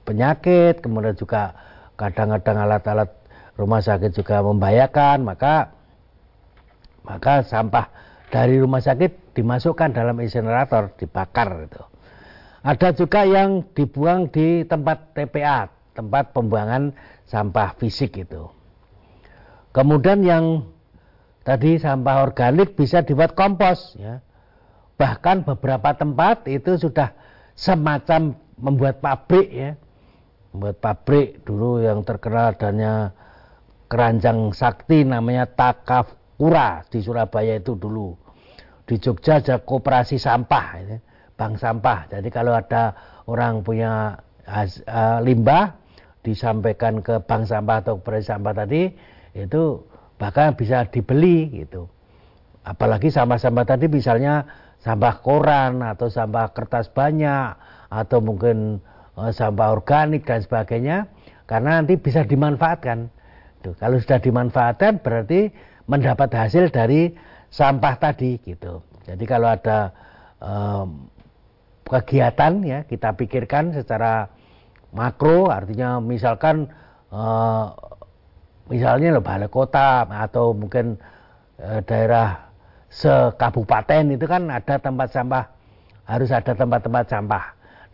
penyakit 0.05 0.85
kemudian 0.85 1.17
juga 1.17 1.57
kadang-kadang 1.95 2.57
alat-alat 2.67 3.09
rumah 3.55 3.79
sakit 3.79 4.11
juga 4.15 4.43
membahayakan 4.43 5.23
maka 5.23 5.71
maka 7.07 7.43
sampah 7.47 7.87
dari 8.29 8.59
rumah 8.59 8.83
sakit 8.83 9.35
dimasukkan 9.35 9.95
dalam 9.95 10.19
insenerator 10.19 10.91
dibakar 10.99 11.67
itu 11.67 11.83
ada 12.65 12.89
juga 12.91 13.23
yang 13.23 13.63
dibuang 13.75 14.27
di 14.27 14.67
tempat 14.67 15.15
TPA 15.15 15.71
tempat 15.95 16.35
pembuangan 16.35 16.91
sampah 17.29 17.77
fisik 17.79 18.19
itu 18.19 18.55
Kemudian 19.75 20.23
yang 20.23 20.71
tadi 21.43 21.75
sampah 21.75 22.23
organik 22.23 22.79
bisa 22.79 23.03
dibuat 23.03 23.35
kompos 23.35 23.99
ya. 23.99 24.23
Bahkan 24.95 25.43
beberapa 25.43 25.91
tempat 25.91 26.47
itu 26.47 26.79
sudah 26.79 27.11
semacam 27.59 28.39
membuat 28.55 29.03
pabrik 29.03 29.51
ya. 29.51 29.75
Membuat 30.55 30.79
pabrik 30.79 31.43
dulu 31.43 31.83
yang 31.83 32.07
terkenal 32.07 32.55
adanya 32.55 33.11
keranjang 33.91 34.55
sakti 34.55 35.03
namanya 35.03 35.51
Takafura 35.51 36.87
di 36.87 37.03
Surabaya 37.03 37.59
itu 37.59 37.75
dulu. 37.75 38.15
Di 38.87 38.95
Jogja 38.95 39.43
ada 39.43 39.59
koperasi 39.59 40.15
sampah 40.15 40.65
ya. 40.79 40.97
bank 41.35 41.59
sampah. 41.59 42.07
Jadi 42.07 42.31
kalau 42.31 42.55
ada 42.55 42.95
orang 43.27 43.67
punya 43.67 44.15
uh, 44.47 45.19
limbah 45.19 45.75
disampaikan 46.23 47.03
ke 47.03 47.19
bank 47.27 47.51
sampah 47.51 47.83
atau 47.83 47.99
koperasi 47.99 48.31
sampah 48.31 48.55
tadi 48.55 48.95
itu 49.35 49.83
bahkan 50.15 50.55
bisa 50.55 50.87
dibeli 50.87 51.51
gitu. 51.51 51.91
Apalagi 52.63 53.11
sampah-sampah 53.11 53.75
tadi 53.75 53.91
misalnya 53.91 54.47
sampah 54.79 55.19
koran 55.19 55.83
atau 55.83 56.07
sampah 56.07 56.55
kertas 56.55 56.87
banyak 56.87 57.59
atau 57.91 58.23
mungkin 58.23 58.79
sampah 59.15 59.71
organik 59.71 60.27
dan 60.27 60.43
sebagainya 60.43 61.07
karena 61.47 61.81
nanti 61.81 61.95
bisa 61.95 62.27
dimanfaatkan. 62.27 63.07
Tuh, 63.63 63.73
kalau 63.79 63.97
sudah 63.97 64.19
dimanfaatkan 64.19 65.01
berarti 65.01 65.49
mendapat 65.89 66.29
hasil 66.33 66.69
dari 66.69 67.15
sampah 67.49 67.95
tadi 67.97 68.37
gitu. 68.43 68.83
Jadi 69.05 69.23
kalau 69.23 69.53
ada 69.53 69.93
um, 70.41 71.07
kegiatan 71.85 72.65
ya 72.65 72.79
kita 72.89 73.13
pikirkan 73.13 73.71
secara 73.71 74.27
makro 74.89 75.53
artinya 75.53 76.01
misalkan 76.01 76.65
uh, 77.13 77.69
misalnya 78.69 79.21
balai 79.21 79.49
kota 79.49 80.09
atau 80.09 80.57
mungkin 80.57 80.97
e, 81.61 81.85
daerah 81.85 82.49
sekabupaten 82.89 84.17
itu 84.17 84.25
kan 84.25 84.49
ada 84.49 84.81
tempat 84.81 85.13
sampah 85.13 85.45
harus 86.09 86.29
ada 86.33 86.53
tempat-tempat 86.57 87.05
sampah 87.05 87.43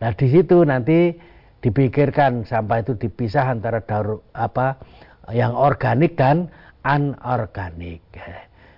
nah 0.02 0.10
di 0.10 0.26
situ 0.26 0.66
nanti 0.66 1.14
dipikirkan 1.62 2.42
sampah 2.42 2.82
itu 2.82 2.98
dipisah 2.98 3.54
antara 3.54 3.78
daur 3.86 4.18
apa 4.34 4.82
yang 5.30 5.54
organik 5.54 6.18
dan 6.18 6.50
anorganik 6.82 8.02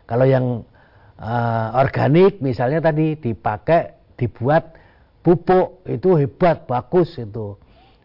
kalau 0.04 0.28
yang 0.28 0.60
uh, 1.16 1.80
organik 1.80 2.44
misalnya 2.44 2.84
tadi 2.84 3.16
dipakai 3.16 3.96
dibuat 4.20 4.76
pupuk 5.24 5.88
itu 5.88 6.12
hebat 6.20 6.68
bagus 6.68 7.16
itu 7.16 7.56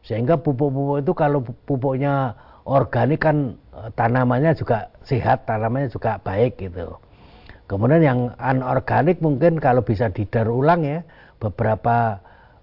sehingga 0.07 0.39
pupuk-pupuk 0.39 1.03
itu 1.03 1.11
kalau 1.11 1.43
pupuknya 1.67 2.39
organik 2.63 3.19
kan 3.19 3.59
Eh, 3.79 3.91
tanamannya 3.95 4.51
juga 4.59 4.91
sehat, 5.07 5.47
tanamannya 5.47 5.87
juga 5.87 6.19
baik 6.19 6.59
gitu. 6.59 6.99
Kemudian 7.69 8.01
yang 8.03 8.19
anorganik 8.35 9.23
mungkin 9.23 9.61
kalau 9.61 9.85
bisa 9.85 10.11
didaur 10.11 10.51
ulang 10.51 10.83
ya, 10.83 10.99
beberapa 11.39 12.19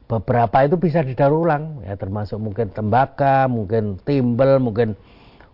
beberapa 0.06 0.62
itu 0.62 0.78
bisa 0.78 1.02
didaur 1.02 1.34
ulang 1.34 1.82
ya 1.82 1.98
termasuk 1.98 2.38
mungkin 2.38 2.70
tembakau, 2.70 3.50
mungkin 3.50 3.98
timbel, 4.06 4.62
mungkin 4.62 4.94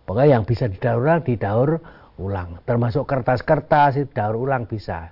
pokoknya 0.05 0.39
yang 0.39 0.43
bisa 0.45 0.69
didaur 0.69 1.01
ulang 1.01 1.21
didaur 1.25 1.69
ulang. 2.21 2.61
Termasuk 2.69 3.09
kertas-kertas 3.09 3.97
itu 3.97 4.09
daur 4.13 4.37
ulang 4.37 4.69
bisa. 4.69 5.09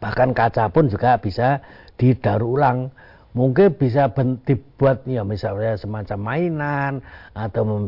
Bahkan 0.00 0.32
kaca 0.32 0.72
pun 0.72 0.88
juga 0.88 1.20
bisa 1.20 1.60
didaur 2.00 2.44
ulang 2.44 2.92
mungkin 3.36 3.76
bisa 3.76 4.08
dibuat 4.48 5.04
ya 5.04 5.20
misalnya 5.20 5.76
semacam 5.76 6.18
mainan 6.24 6.92
atau 7.36 7.84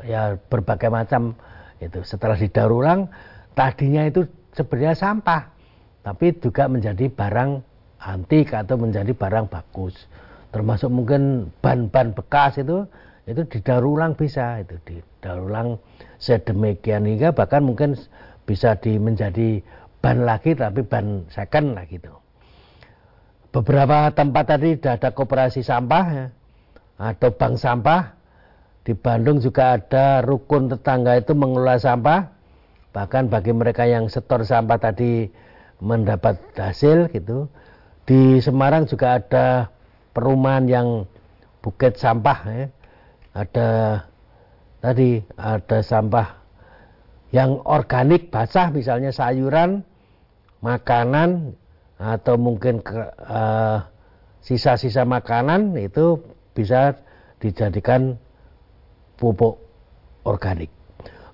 ya 0.00 0.40
berbagai 0.48 0.88
macam 0.88 1.36
itu 1.76 2.00
setelah 2.08 2.40
didaur 2.40 2.72
ulang 2.72 3.12
tadinya 3.52 4.08
itu 4.08 4.24
sebenarnya 4.56 4.96
sampah 4.96 5.52
tapi 6.00 6.32
juga 6.40 6.72
menjadi 6.72 7.12
barang 7.12 7.67
antik 7.98 8.54
atau 8.54 8.78
menjadi 8.78 9.10
barang 9.14 9.50
bagus 9.50 9.94
termasuk 10.54 10.88
mungkin 10.88 11.52
ban-ban 11.60 12.14
bekas 12.14 12.58
itu 12.58 12.86
itu 13.28 13.44
didaur 13.44 13.84
ulang 13.84 14.16
bisa 14.16 14.62
itu 14.64 14.80
didaur 14.88 15.44
ulang 15.44 15.68
sedemikian 16.16 17.04
hingga 17.04 17.36
bahkan 17.36 17.60
mungkin 17.60 17.98
bisa 18.48 18.78
di 18.80 18.96
menjadi 18.96 19.60
ban 20.00 20.24
lagi 20.24 20.56
tapi 20.56 20.80
ban 20.86 21.26
second 21.28 21.76
lagi 21.76 22.00
itu 22.00 22.14
beberapa 23.52 24.12
tempat 24.12 24.44
tadi 24.56 24.76
sudah 24.76 24.94
ada 25.00 25.10
koperasi 25.12 25.60
sampah 25.64 26.04
ya, 26.12 26.26
atau 26.98 27.30
bank 27.32 27.56
sampah. 27.56 28.18
Di 28.84 28.96
Bandung 28.96 29.38
juga 29.38 29.76
ada 29.76 30.24
rukun 30.24 30.72
tetangga 30.72 31.20
itu 31.20 31.36
mengelola 31.36 31.76
sampah. 31.76 32.32
Bahkan 32.96 33.28
bagi 33.28 33.52
mereka 33.52 33.84
yang 33.84 34.08
setor 34.08 34.48
sampah 34.48 34.80
tadi 34.80 35.28
mendapat 35.78 36.40
hasil 36.56 37.12
gitu. 37.12 37.52
Di 38.08 38.40
Semarang 38.40 38.88
juga 38.88 39.20
ada 39.20 39.68
perumahan 40.16 40.64
yang 40.64 41.04
bukit 41.60 42.00
sampah 42.00 42.38
ya. 42.48 42.66
Ada 43.36 43.68
tadi 44.80 45.20
ada 45.36 45.78
sampah 45.84 46.40
yang 47.28 47.60
organik 47.68 48.32
basah 48.32 48.72
misalnya 48.72 49.12
sayuran, 49.12 49.84
makanan 50.64 51.52
atau 52.00 52.40
mungkin 52.40 52.80
eh, 52.80 53.78
sisa-sisa 54.40 55.04
uh, 55.04 55.10
makanan 55.10 55.76
itu 55.76 56.22
bisa 56.56 56.96
dijadikan 57.44 58.16
pupuk 59.20 59.60
organik. 60.24 60.72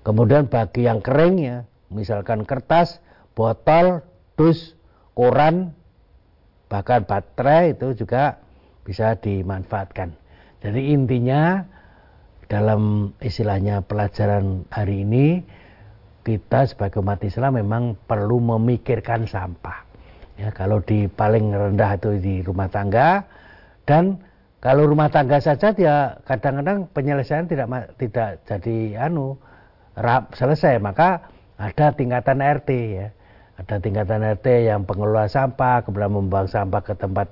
Kemudian 0.03 0.51
bagi 0.51 0.85
yang 0.85 0.99
kering 0.99 1.35
ya, 1.39 1.57
misalkan 1.89 2.45
kertas, 2.45 3.01
botol, 3.33 4.05
dus, 4.37 4.77
koran, 5.17 5.73
bahkan 6.67 7.05
baterai 7.05 7.77
itu 7.77 7.93
juga 7.93 8.41
bisa 8.85 9.17
dimanfaatkan. 9.17 10.13
Jadi 10.61 10.93
intinya 10.93 11.65
dalam 12.45 13.13
istilahnya 13.21 13.81
pelajaran 13.85 14.65
hari 14.69 15.05
ini 15.05 15.41
kita 16.25 16.65
sebagai 16.65 17.01
umat 17.05 17.21
Islam 17.21 17.61
memang 17.61 17.97
perlu 18.09 18.41
memikirkan 18.41 19.29
sampah. 19.29 19.85
Ya, 20.35 20.51
kalau 20.51 20.83
di 20.83 21.07
paling 21.07 21.53
rendah 21.53 21.95
itu 21.95 22.17
di 22.19 22.35
rumah 22.43 22.67
tangga 22.67 23.23
dan 23.87 24.19
kalau 24.59 24.89
rumah 24.89 25.07
tangga 25.13 25.37
saja 25.39 25.71
dia 25.71 26.17
kadang-kadang 26.25 26.89
penyelesaian 26.91 27.45
tidak 27.45 27.69
tidak 28.01 28.41
jadi 28.49 29.07
anu 29.07 29.37
rap, 29.95 30.33
selesai 30.35 30.81
maka 30.81 31.29
ada 31.55 31.95
tingkatan 31.95 32.43
RT 32.43 32.69
ya 32.73 33.07
ada 33.55 33.75
tingkatan 33.79 34.23
RT 34.35 34.67
yang 34.67 34.83
pengelola 34.83 35.31
sampah 35.31 35.79
kemudian 35.87 36.11
membuang 36.11 36.47
sampah 36.51 36.81
ke 36.83 36.93
tempat 36.99 37.31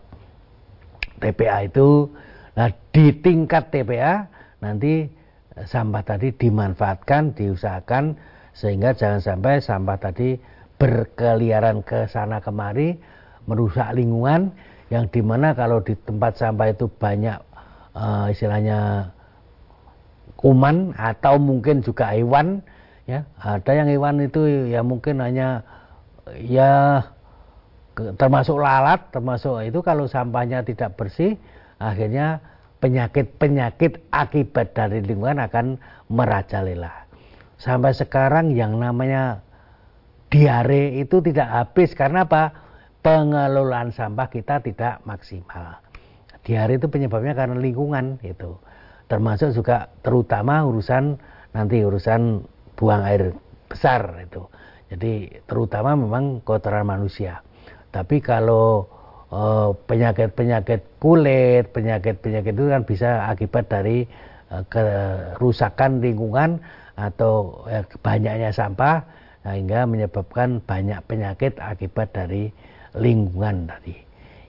TPA 1.20 1.68
itu. 1.68 2.08
Nah 2.56 2.72
di 2.96 3.12
tingkat 3.20 3.72
TPA 3.72 4.28
nanti 4.64 5.08
eh, 5.56 5.66
sampah 5.68 6.04
tadi 6.04 6.32
dimanfaatkan 6.32 7.36
diusahakan 7.36 8.16
sehingga 8.56 8.96
jangan 8.96 9.20
sampai 9.20 9.60
sampah 9.60 9.98
tadi 10.00 10.40
berkeliaran 10.80 11.84
ke 11.84 12.08
sana 12.08 12.40
kemari 12.40 12.96
merusak 13.44 13.92
lingkungan 13.92 14.52
yang 14.88 15.10
di 15.10 15.20
mana 15.20 15.52
kalau 15.58 15.82
di 15.84 15.98
tempat 16.08 16.38
sampah 16.38 16.70
itu 16.70 16.86
banyak 16.88 17.40
uh, 17.98 18.30
istilahnya 18.30 19.10
kuman 20.38 20.94
atau 20.96 21.40
mungkin 21.40 21.82
juga 21.82 22.14
hewan 22.14 22.62
ya. 23.10 23.26
Ada 23.42 23.84
yang 23.84 23.88
hewan 23.90 24.24
itu 24.24 24.70
ya 24.70 24.86
mungkin 24.86 25.20
hanya 25.24 25.66
ya 26.40 27.04
termasuk 27.94 28.58
lalat 28.58 29.12
termasuk 29.14 29.68
itu 29.68 29.80
kalau 29.86 30.10
sampahnya 30.10 30.66
tidak 30.66 30.96
bersih 30.98 31.38
akhirnya 31.78 32.42
penyakit-penyakit 32.80 34.10
akibat 34.12 34.74
dari 34.76 35.04
lingkungan 35.04 35.40
akan 35.44 35.78
merajalela 36.10 37.06
sampai 37.60 37.96
sekarang 37.96 38.56
yang 38.56 38.80
namanya 38.80 39.44
diare 40.34 40.98
itu 40.98 41.22
tidak 41.22 41.48
habis 41.48 41.94
karena 41.94 42.26
apa 42.26 42.64
pengelolaan 43.04 43.92
sampah 43.94 44.32
kita 44.32 44.64
tidak 44.64 45.04
maksimal. 45.06 45.84
Diare 46.42 46.80
itu 46.80 46.88
penyebabnya 46.90 47.38
karena 47.38 47.60
lingkungan 47.60 48.18
itu. 48.24 48.58
Termasuk 49.12 49.54
juga 49.54 49.92
terutama 50.02 50.64
urusan 50.66 51.20
nanti 51.54 51.84
urusan 51.84 52.42
buang 52.74 53.04
air 53.06 53.36
besar 53.70 54.26
itu. 54.26 54.48
Jadi 54.94 55.42
terutama 55.50 55.98
memang 55.98 56.46
kotoran 56.46 56.86
manusia. 56.86 57.42
Tapi 57.90 58.22
kalau 58.22 58.86
eh, 59.34 59.70
penyakit-penyakit 59.90 61.02
kulit, 61.02 61.74
penyakit-penyakit 61.74 62.54
itu 62.54 62.70
kan 62.70 62.82
bisa 62.86 63.10
akibat 63.26 63.66
dari 63.74 64.06
uh, 64.54 64.62
kerusakan 64.70 65.98
lingkungan 65.98 66.62
atau 66.94 67.66
uh, 67.66 67.82
banyaknya 68.06 68.54
sampah 68.54 69.02
sehingga 69.42 69.90
menyebabkan 69.90 70.62
banyak 70.62 71.02
penyakit 71.10 71.58
akibat 71.58 72.14
dari 72.14 72.54
lingkungan 72.94 73.66
tadi. 73.66 73.98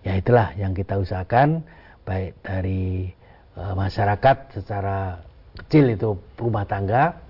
Ya 0.04 0.20
itulah 0.20 0.52
yang 0.60 0.76
kita 0.76 1.00
usahakan 1.00 1.64
baik 2.04 2.36
dari 2.44 3.08
masyarakat 3.56 4.60
secara 4.60 5.24
kecil 5.56 5.96
itu 5.96 6.14
rumah 6.36 6.68
tangga, 6.68 7.23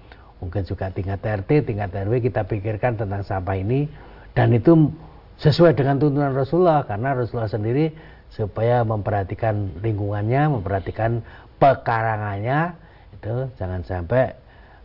mungkin 0.44 0.68
juga 0.68 0.92
tingkat 0.92 1.24
RT, 1.24 1.64
tingkat 1.64 1.88
RW 1.96 2.20
kita 2.20 2.44
pikirkan 2.44 3.00
tentang 3.00 3.24
sampah 3.24 3.56
ini. 3.56 3.88
Dan 4.36 4.52
itu 4.52 4.92
sesuai 5.40 5.72
dengan 5.72 5.96
tuntunan 5.96 6.36
Rasulullah. 6.36 6.84
Karena 6.84 7.16
Rasulullah 7.16 7.48
sendiri 7.48 7.88
supaya 8.28 8.84
memperhatikan 8.84 9.80
lingkungannya, 9.80 10.60
memperhatikan 10.60 11.24
pekarangannya 11.56 12.76
itu 13.16 13.48
jangan 13.56 13.80
sampai 13.88 14.36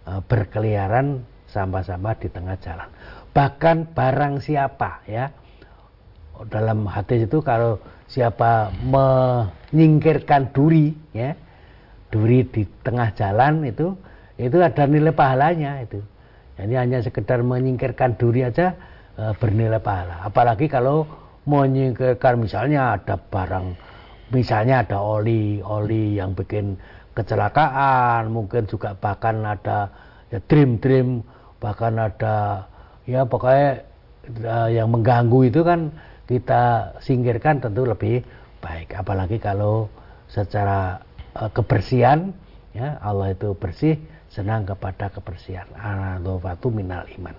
e, 0.08 0.12
berkeliaran 0.24 1.28
sampah-sampah 1.52 2.14
di 2.24 2.28
tengah 2.32 2.56
jalan. 2.64 2.88
Bahkan 3.36 3.92
barang 3.92 4.40
siapa 4.40 5.04
ya. 5.10 5.28
Dalam 6.40 6.88
hadis 6.88 7.28
itu 7.28 7.44
kalau 7.44 7.84
siapa 8.08 8.72
menyingkirkan 8.80 10.56
duri 10.56 10.96
ya 11.12 11.36
duri 12.10 12.42
di 12.48 12.66
tengah 12.82 13.14
jalan 13.14 13.68
itu 13.68 13.94
itu 14.40 14.58
ada 14.64 14.88
nilai 14.88 15.12
pahalanya 15.12 15.84
itu. 15.84 16.00
Jadi 16.56 16.74
hanya 16.76 17.00
sekedar 17.04 17.44
menyingkirkan 17.44 18.16
duri 18.16 18.48
aja 18.48 18.76
e, 19.16 19.36
bernilai 19.36 19.84
pahala. 19.84 20.24
Apalagi 20.24 20.72
kalau 20.72 21.04
menyingkirkan 21.44 22.40
misalnya 22.40 22.96
ada 22.96 23.20
barang 23.20 23.76
misalnya 24.32 24.86
ada 24.86 25.02
oli 25.02 25.60
oli 25.60 26.16
yang 26.20 26.38
bikin 26.38 26.78
kecelakaan 27.18 28.30
mungkin 28.30 28.70
juga 28.70 28.94
bahkan 28.94 29.42
ada 29.42 29.90
ya 30.30 30.40
dream 30.46 30.78
dream 30.78 31.26
bahkan 31.58 31.98
ada 32.00 32.68
ya 33.04 33.28
pokoknya 33.28 33.84
e, 34.40 34.56
yang 34.80 34.88
mengganggu 34.88 35.52
itu 35.52 35.64
kan 35.68 35.92
kita 36.30 36.94
singkirkan 37.02 37.58
tentu 37.60 37.84
lebih 37.84 38.22
baik. 38.62 38.94
Apalagi 38.94 39.42
kalau 39.42 39.90
secara 40.30 41.02
uh, 41.34 41.50
kebersihan 41.50 42.30
ya 42.78 43.02
Allah 43.02 43.34
itu 43.34 43.58
bersih 43.58 43.98
senang 44.30 44.66
kepada 44.66 45.10
kebersihan 45.10 45.68
anadofatu 45.76 46.70
minal 46.70 47.06
iman 47.18 47.36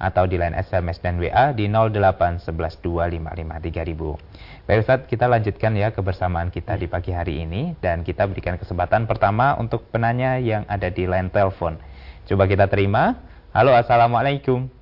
atau 0.00 0.24
di 0.24 0.40
line 0.40 0.56
SMS 0.56 1.04
dan 1.04 1.20
WA 1.20 1.52
di 1.52 1.68
08112553000. 1.68 4.64
Baik 4.64 4.80
Ustaz, 4.80 5.04
kita 5.04 5.28
lanjutkan 5.28 5.76
ya 5.76 5.92
kebersamaan 5.92 6.48
kita 6.48 6.80
di 6.80 6.88
pagi 6.88 7.12
hari 7.12 7.44
ini 7.44 7.76
dan 7.84 8.08
kita 8.08 8.24
berikan 8.24 8.56
kesempatan 8.56 9.04
pertama 9.04 9.52
untuk 9.60 9.84
penanya 9.92 10.40
yang 10.40 10.64
ada 10.64 10.88
di 10.88 11.04
line 11.04 11.28
telepon. 11.28 11.76
Coba 12.24 12.48
kita 12.48 12.72
terima. 12.72 13.20
Halo, 13.52 13.76
Assalamualaikum. 13.76 14.72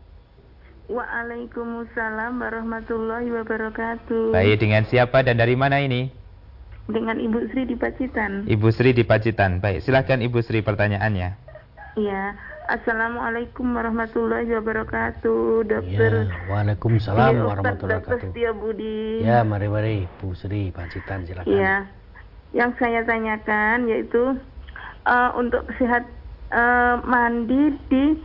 Waalaikumsalam 0.86 2.38
warahmatullahi 2.38 3.34
wabarakatuh. 3.34 4.30
Baik, 4.30 4.62
dengan 4.62 4.86
siapa 4.86 5.26
dan 5.26 5.42
dari 5.42 5.58
mana 5.58 5.82
ini? 5.82 6.22
Dengan 6.84 7.16
Ibu 7.16 7.48
Sri 7.48 7.64
di 7.64 7.76
Pacitan. 7.80 8.44
Ibu 8.44 8.68
Sri 8.68 8.92
di 8.92 9.04
Pacitan. 9.08 9.60
Baik, 9.60 9.80
silahkan 9.80 10.20
Ibu 10.20 10.44
Sri 10.44 10.60
pertanyaannya. 10.60 11.28
Iya. 11.96 12.36
Assalamualaikum 12.64 13.76
warahmatullahi 13.76 14.48
wabarakatuh, 14.48 15.68
dokter. 15.68 16.12
Ya, 16.28 16.48
Waalaikumsalam 16.48 17.36
ya, 17.36 17.44
warahmatullahi 17.44 18.00
wabarakatuh. 18.00 18.32
Setia 18.32 18.50
Budi. 18.56 19.20
Ya, 19.20 19.44
mari 19.44 19.68
mari 19.68 20.08
Bu 20.20 20.32
Sri 20.32 20.72
Pacitan 20.72 21.28
silakan. 21.28 21.48
Iya. 21.48 21.84
Yang 22.56 22.70
saya 22.80 23.00
tanyakan 23.04 23.88
yaitu 23.88 24.40
uh, 25.04 25.30
untuk 25.36 25.68
sehat 25.76 26.08
uh, 26.52 27.04
mandi 27.04 27.76
di 27.92 28.16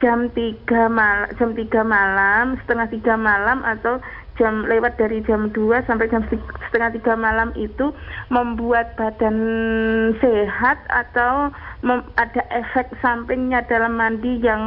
jam 0.00 0.32
3 0.32 0.88
malam 0.88 1.28
jam 1.36 1.52
3 1.52 1.68
malam, 1.84 2.44
setengah 2.64 2.88
tiga 2.88 3.14
malam 3.20 3.60
atau 3.64 4.00
jam 4.40 4.64
lewat 4.64 4.96
dari 4.96 5.20
jam 5.28 5.52
2 5.52 5.84
sampai 5.84 6.08
jam 6.08 6.24
setengah 6.72 6.96
tiga 6.96 7.12
malam 7.12 7.52
itu 7.60 7.92
membuat 8.32 8.96
badan 8.96 9.36
sehat 10.24 10.80
atau 10.88 11.52
ada 12.16 12.42
efek 12.48 12.88
sampingnya 13.04 13.60
dalam 13.68 14.00
mandi 14.00 14.40
yang 14.40 14.62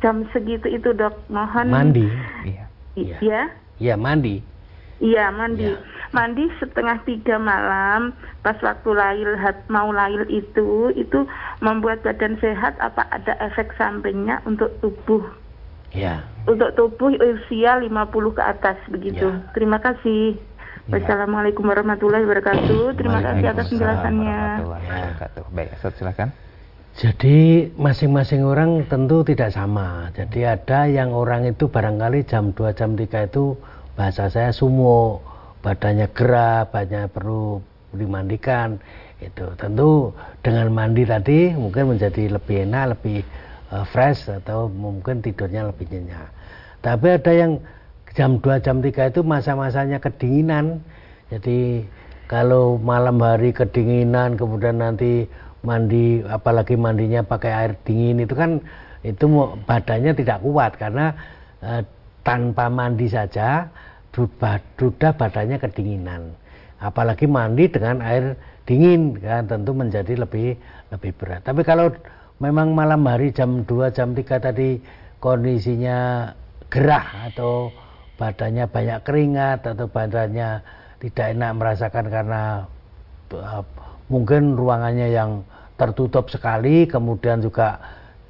jam 0.00 0.24
segitu 0.32 0.72
itu 0.72 0.96
dok? 0.96 1.12
Mohon 1.28 1.68
mandi? 1.68 2.08
Iya. 2.48 2.64
Iya. 2.96 3.44
Iya? 3.76 3.94
Mandi. 4.00 4.40
Iya 5.00 5.32
mandi. 5.32 5.68
Ya. 5.68 5.76
mandi 6.12 6.44
setengah 6.58 7.00
tiga 7.06 7.38
malam 7.38 8.12
pas 8.42 8.56
waktu 8.60 8.90
lahir 8.92 9.28
mau 9.70 9.94
lahir 9.94 10.26
itu 10.26 10.90
itu 10.98 11.24
membuat 11.62 12.02
badan 12.02 12.36
sehat 12.42 12.76
apa 12.82 13.06
ada 13.14 13.38
efek 13.40 13.72
sampingnya 13.78 14.42
untuk 14.44 14.74
tubuh 14.82 15.22
Ya. 15.90 16.22
Untuk 16.46 16.72
tubuh 16.78 17.12
usia 17.14 17.78
50 17.78 18.36
ke 18.36 18.42
atas 18.42 18.78
begitu. 18.88 19.28
Ya. 19.28 19.50
Terima 19.54 19.78
kasih. 19.82 20.38
Ya. 20.88 20.98
Wassalamualaikum 20.98 21.66
warahmatullahi 21.66 22.24
wabarakatuh. 22.26 22.94
Terima 22.98 23.20
kasih 23.22 23.46
atas 23.50 23.66
penjelasannya. 23.70 24.38
Baik, 25.54 25.68
Ustaz 25.78 25.98
silakan. 25.98 26.30
Jadi 26.98 27.70
masing-masing 27.78 28.42
orang 28.42 28.82
tentu 28.90 29.22
tidak 29.22 29.54
sama. 29.54 30.10
Jadi 30.10 30.42
ada 30.42 30.90
yang 30.90 31.14
orang 31.14 31.46
itu 31.46 31.70
barangkali 31.70 32.26
jam 32.26 32.50
2 32.50 32.74
jam 32.74 32.98
3 32.98 33.30
itu 33.30 33.54
bahasa 33.94 34.26
saya 34.26 34.50
sumo, 34.50 35.22
badannya 35.62 36.10
gerah, 36.10 36.66
banyak 36.66 37.06
perlu 37.14 37.62
dimandikan. 37.94 38.82
Itu 39.22 39.54
tentu 39.54 40.16
dengan 40.42 40.72
mandi 40.74 41.06
tadi 41.06 41.54
mungkin 41.54 41.94
menjadi 41.94 42.40
lebih 42.40 42.66
enak, 42.66 42.98
lebih 42.98 43.22
fresh 43.90 44.26
atau 44.26 44.66
mungkin 44.66 45.22
tidurnya 45.22 45.70
lebih 45.70 45.86
nyenyak. 45.90 46.28
Tapi 46.82 47.06
ada 47.14 47.32
yang 47.32 47.62
jam 48.16 48.42
2 48.42 48.64
jam 48.64 48.82
3 48.82 49.12
itu 49.14 49.20
masa-masanya 49.22 50.02
kedinginan. 50.02 50.82
Jadi 51.30 51.86
kalau 52.26 52.78
malam 52.78 53.22
hari 53.22 53.54
kedinginan 53.54 54.34
kemudian 54.34 54.82
nanti 54.82 55.30
mandi 55.60 56.24
apalagi 56.26 56.74
mandinya 56.74 57.20
pakai 57.20 57.52
air 57.52 57.72
dingin 57.84 58.24
itu 58.24 58.32
kan 58.32 58.58
itu 59.04 59.28
badannya 59.68 60.12
tidak 60.16 60.40
kuat 60.40 60.72
karena 60.80 61.12
uh, 61.60 61.84
tanpa 62.24 62.68
mandi 62.68 63.06
saja 63.08 63.68
sudah 64.10 65.12
badannya 65.14 65.56
kedinginan. 65.62 66.34
Apalagi 66.80 67.28
mandi 67.28 67.68
dengan 67.68 68.00
air 68.02 68.34
dingin 68.64 69.14
kan 69.20 69.46
tentu 69.46 69.70
menjadi 69.76 70.18
lebih 70.18 70.56
lebih 70.90 71.12
berat. 71.14 71.44
Tapi 71.46 71.62
kalau 71.62 71.92
memang 72.40 72.72
malam 72.72 73.04
hari 73.04 73.36
jam 73.36 73.68
2 73.68 73.92
jam 73.92 74.16
3 74.16 74.24
tadi 74.40 74.80
kondisinya 75.20 76.32
gerah 76.72 77.28
atau 77.28 77.68
badannya 78.16 78.64
banyak 78.64 79.00
keringat 79.04 79.68
atau 79.68 79.86
badannya 79.86 80.64
tidak 81.04 81.26
enak 81.36 81.50
merasakan 81.60 82.06
karena 82.08 82.42
uh, 83.36 83.64
mungkin 84.08 84.56
ruangannya 84.56 85.12
yang 85.12 85.44
tertutup 85.76 86.32
sekali 86.32 86.88
kemudian 86.88 87.44
juga 87.44 87.76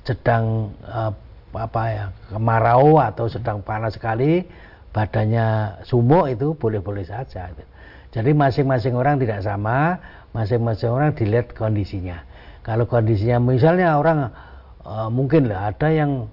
sedang 0.02 0.74
uh, 0.86 1.14
apa 1.54 1.82
ya 1.90 2.04
kemarau 2.30 2.98
atau 2.98 3.26
sedang 3.30 3.62
panas 3.62 3.94
sekali 3.94 4.42
badannya 4.90 5.78
sumuk 5.86 6.30
itu 6.30 6.54
boleh-boleh 6.58 7.06
saja. 7.06 7.50
Jadi 8.10 8.30
masing-masing 8.34 8.98
orang 8.98 9.22
tidak 9.22 9.46
sama 9.46 10.02
masing-masing 10.34 10.90
orang 10.90 11.14
dilihat 11.14 11.54
kondisinya 11.54 12.26
kalau 12.60 12.84
kondisinya 12.84 13.40
misalnya 13.40 13.96
orang 13.96 14.28
uh, 14.84 15.08
mungkin 15.08 15.48
lah 15.48 15.72
ada 15.72 15.88
yang 15.88 16.28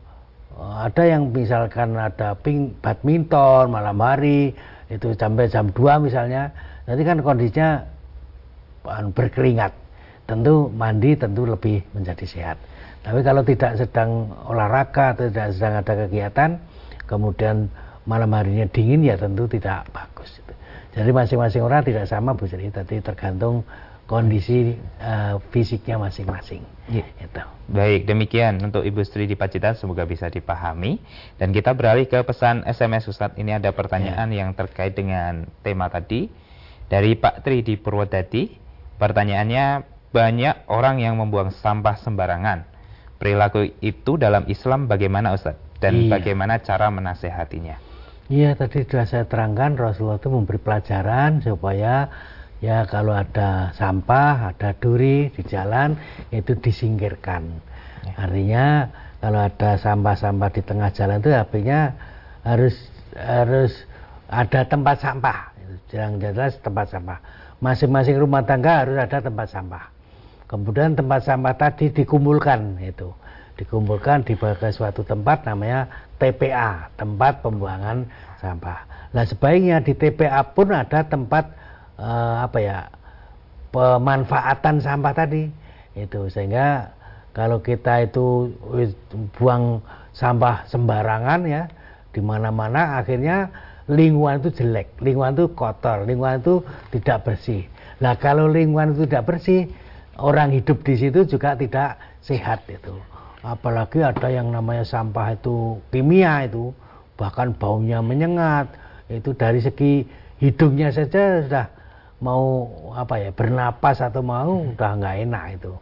uh, 0.56 0.88
ada 0.88 1.04
yang 1.08 1.32
misalkan 1.32 1.96
ada 1.96 2.36
ping 2.36 2.76
badminton 2.84 3.72
malam 3.72 3.98
hari 4.04 4.52
itu 4.92 5.12
sampai 5.16 5.48
jam 5.52 5.72
2 5.72 6.04
misalnya 6.04 6.52
nanti 6.88 7.04
kan 7.04 7.20
kondisinya 7.24 7.84
uh, 8.88 9.04
berkeringat. 9.12 9.74
Tentu 10.28 10.68
mandi 10.68 11.16
tentu 11.16 11.48
lebih 11.48 11.88
menjadi 11.96 12.28
sehat. 12.28 12.60
Tapi 13.00 13.24
kalau 13.24 13.48
tidak 13.48 13.80
sedang 13.80 14.28
olahraga 14.52 15.16
atau 15.16 15.32
tidak 15.32 15.56
sedang 15.56 15.80
ada 15.80 15.94
kegiatan 15.96 16.60
kemudian 17.08 17.72
malam 18.04 18.36
harinya 18.36 18.68
dingin 18.68 19.08
ya 19.08 19.16
tentu 19.16 19.48
tidak 19.48 19.88
bagus. 19.96 20.28
Jadi 20.92 21.14
masing-masing 21.14 21.62
orang 21.64 21.86
tidak 21.86 22.10
sama 22.10 22.36
Bu 22.36 22.50
Sri. 22.50 22.68
Tadi 22.68 23.00
tergantung 23.00 23.64
kondisi 24.08 24.74
uh, 25.04 25.38
fisiknya 25.52 26.00
masing-masing. 26.00 26.64
Ya. 26.88 27.04
Itu. 27.20 27.44
Baik, 27.68 28.08
demikian 28.08 28.64
untuk 28.64 28.88
Ibu 28.88 29.04
Sri 29.04 29.28
di 29.28 29.36
Pacitan 29.36 29.76
semoga 29.76 30.08
bisa 30.08 30.32
dipahami 30.32 31.04
dan 31.36 31.52
kita 31.52 31.76
beralih 31.76 32.08
ke 32.08 32.24
pesan 32.24 32.64
SMS 32.64 33.12
Ustadz. 33.12 33.36
Ini 33.36 33.60
ada 33.60 33.76
pertanyaan 33.76 34.32
ya. 34.32 34.48
yang 34.48 34.56
terkait 34.56 34.96
dengan 34.96 35.52
tema 35.60 35.92
tadi 35.92 36.32
dari 36.88 37.20
Pak 37.20 37.44
Tri 37.44 37.62
di 37.62 37.76
Purwodadi. 37.76 38.56
Pertanyaannya 38.98 39.84
banyak 40.16 40.72
orang 40.72 41.04
yang 41.04 41.20
membuang 41.20 41.52
sampah 41.52 42.00
sembarangan. 42.00 42.66
Perilaku 43.20 43.76
itu 43.84 44.16
dalam 44.16 44.48
Islam 44.48 44.88
bagaimana 44.88 45.36
Ustadz 45.36 45.84
dan 45.84 46.08
iya. 46.08 46.18
bagaimana 46.18 46.64
cara 46.64 46.88
menasehatinya? 46.88 47.84
Iya, 48.28 48.60
tadi 48.60 48.84
sudah 48.84 49.08
saya 49.08 49.24
terangkan 49.24 49.80
Rasulullah 49.80 50.20
itu 50.20 50.28
memberi 50.28 50.60
pelajaran 50.60 51.40
supaya 51.40 52.12
ya 52.64 52.86
kalau 52.90 53.14
ada 53.14 53.72
sampah, 53.78 54.54
ada 54.54 54.74
duri 54.78 55.30
di 55.34 55.42
jalan 55.46 55.98
itu 56.34 56.58
disingkirkan. 56.58 57.44
Ya. 58.06 58.14
Artinya 58.28 58.66
kalau 59.18 59.40
ada 59.42 59.78
sampah-sampah 59.82 60.50
di 60.54 60.62
tengah 60.62 60.90
jalan 60.94 61.18
itu 61.22 61.34
artinya 61.34 61.94
harus 62.46 62.76
harus 63.18 63.74
ada 64.30 64.62
tempat 64.68 65.02
sampah. 65.02 65.40
Yang 65.92 66.12
jelas 66.20 66.54
tempat 66.60 66.92
sampah. 66.92 67.20
Masing-masing 67.58 68.20
rumah 68.20 68.44
tangga 68.44 68.86
harus 68.86 69.00
ada 69.00 69.18
tempat 69.24 69.48
sampah. 69.50 69.90
Kemudian 70.48 70.96
tempat 70.96 71.28
sampah 71.28 71.56
tadi 71.60 71.92
dikumpulkan 71.92 72.80
itu. 72.84 73.12
Dikumpulkan 73.58 74.22
di 74.22 74.38
suatu 74.70 75.02
tempat 75.02 75.50
namanya 75.50 75.90
TPA, 76.22 76.94
tempat 76.94 77.42
pembuangan 77.42 78.06
sampah. 78.38 78.86
Nah 79.18 79.26
sebaiknya 79.26 79.82
di 79.82 79.98
TPA 79.98 80.54
pun 80.54 80.70
ada 80.70 81.02
tempat 81.02 81.50
uh, 82.00 82.46
apa 82.46 82.58
ya 82.62 82.78
pemanfaatan 83.74 84.80
sampah 84.80 85.14
tadi 85.14 85.50
itu 85.98 86.30
sehingga 86.30 86.94
kalau 87.36 87.62
kita 87.62 88.10
itu 88.10 88.50
buang 89.38 89.82
sampah 90.14 90.66
sembarangan 90.66 91.46
ya 91.46 91.70
di 92.10 92.22
mana-mana 92.24 92.98
akhirnya 92.98 93.54
lingkungan 93.88 94.44
itu 94.44 94.50
jelek, 94.52 95.00
lingkungan 95.00 95.34
itu 95.38 95.46
kotor, 95.56 96.04
lingkungan 96.04 96.44
itu 96.44 96.56
tidak 96.92 97.24
bersih. 97.24 97.64
Nah 98.04 98.14
kalau 98.20 98.52
lingkungan 98.52 98.94
itu 98.94 99.08
tidak 99.08 99.26
bersih, 99.32 99.72
orang 100.20 100.52
hidup 100.52 100.84
di 100.84 100.94
situ 101.00 101.24
juga 101.24 101.56
tidak 101.56 101.96
sehat 102.20 102.68
itu. 102.68 102.94
Apalagi 103.46 104.04
ada 104.04 104.28
yang 104.28 104.52
namanya 104.52 104.84
sampah 104.84 105.40
itu 105.40 105.80
kimia 105.94 106.44
itu, 106.44 106.76
bahkan 107.16 107.56
baunya 107.56 108.04
menyengat. 108.04 108.68
Itu 109.08 109.32
dari 109.32 109.64
segi 109.64 110.04
hidungnya 110.44 110.92
saja 110.92 111.48
sudah 111.48 111.66
mau 112.18 112.66
apa 112.98 113.22
ya 113.22 113.30
bernapas 113.30 114.02
atau 114.02 114.26
mau 114.26 114.74
udah 114.74 114.92
nggak 114.98 115.16
enak 115.30 115.44
itu. 115.62 115.74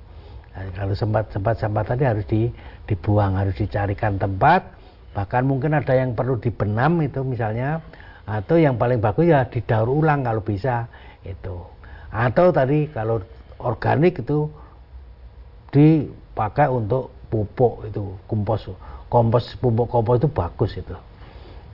Nah, 0.55 0.71
kalau 0.75 0.95
sempat 0.95 1.31
sempat 1.31 1.55
sampah 1.59 1.83
tadi 1.83 2.03
harus 2.07 2.23
di, 2.27 2.47
dibuang 2.87 3.35
harus 3.35 3.55
dicarikan 3.55 4.19
tempat. 4.19 4.63
Bahkan 5.15 5.43
mungkin 5.47 5.75
ada 5.75 5.95
yang 5.95 6.11
perlu 6.11 6.39
dibenam 6.39 6.99
itu 6.99 7.23
misalnya 7.23 7.79
atau 8.27 8.59
yang 8.59 8.75
paling 8.75 8.99
bagus 8.99 9.31
ya 9.31 9.47
didaur 9.47 9.87
ulang 9.87 10.27
kalau 10.27 10.43
bisa 10.43 10.91
itu. 11.23 11.55
Atau 12.11 12.51
tadi 12.51 12.87
kalau 12.91 13.23
organik 13.59 14.23
itu 14.23 14.47
di 15.71 16.07
pakai 16.35 16.67
untuk 16.67 17.11
pupuk 17.31 17.87
itu 17.87 18.15
kompos. 18.27 18.71
Kompos 19.07 19.55
pupuk 19.59 19.87
kompos 19.87 20.19
itu 20.19 20.29
bagus 20.31 20.71
itu. 20.75 20.95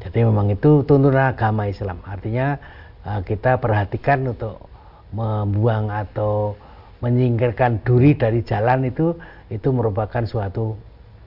Jadi 0.01 0.25
memang 0.25 0.49
itu 0.49 0.81
tuntunan 0.85 1.29
agama 1.29 1.69
Islam. 1.69 2.01
Artinya 2.01 2.57
kita 3.01 3.57
perhatikan 3.57 4.29
untuk 4.29 4.69
membuang 5.11 5.89
atau 5.89 6.53
menyingkirkan 7.01 7.81
duri 7.81 8.13
dari 8.13 8.45
jalan 8.45 8.85
itu 8.85 9.17
itu 9.49 9.67
merupakan 9.73 10.21
suatu 10.21 10.77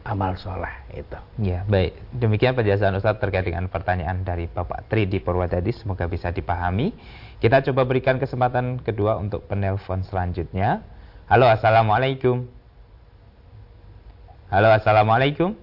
amal 0.06 0.38
soleh 0.38 0.70
itu. 0.94 1.18
Ya 1.42 1.66
baik 1.66 1.98
demikian 2.14 2.54
penjelasan 2.54 2.94
Ustaz 2.94 3.18
terkait 3.18 3.44
dengan 3.44 3.66
pertanyaan 3.66 4.22
dari 4.22 4.46
Bapak 4.46 4.86
Tri 4.86 5.10
di 5.10 5.18
Purwadadi 5.18 5.74
semoga 5.74 6.06
bisa 6.06 6.30
dipahami. 6.30 6.94
Kita 7.42 7.60
coba 7.60 7.84
berikan 7.84 8.22
kesempatan 8.22 8.80
kedua 8.80 9.18
untuk 9.18 9.44
penelpon 9.50 10.06
selanjutnya. 10.06 10.80
Halo 11.26 11.50
assalamualaikum. 11.50 12.46
Halo 14.48 14.68
assalamualaikum. 14.70 15.58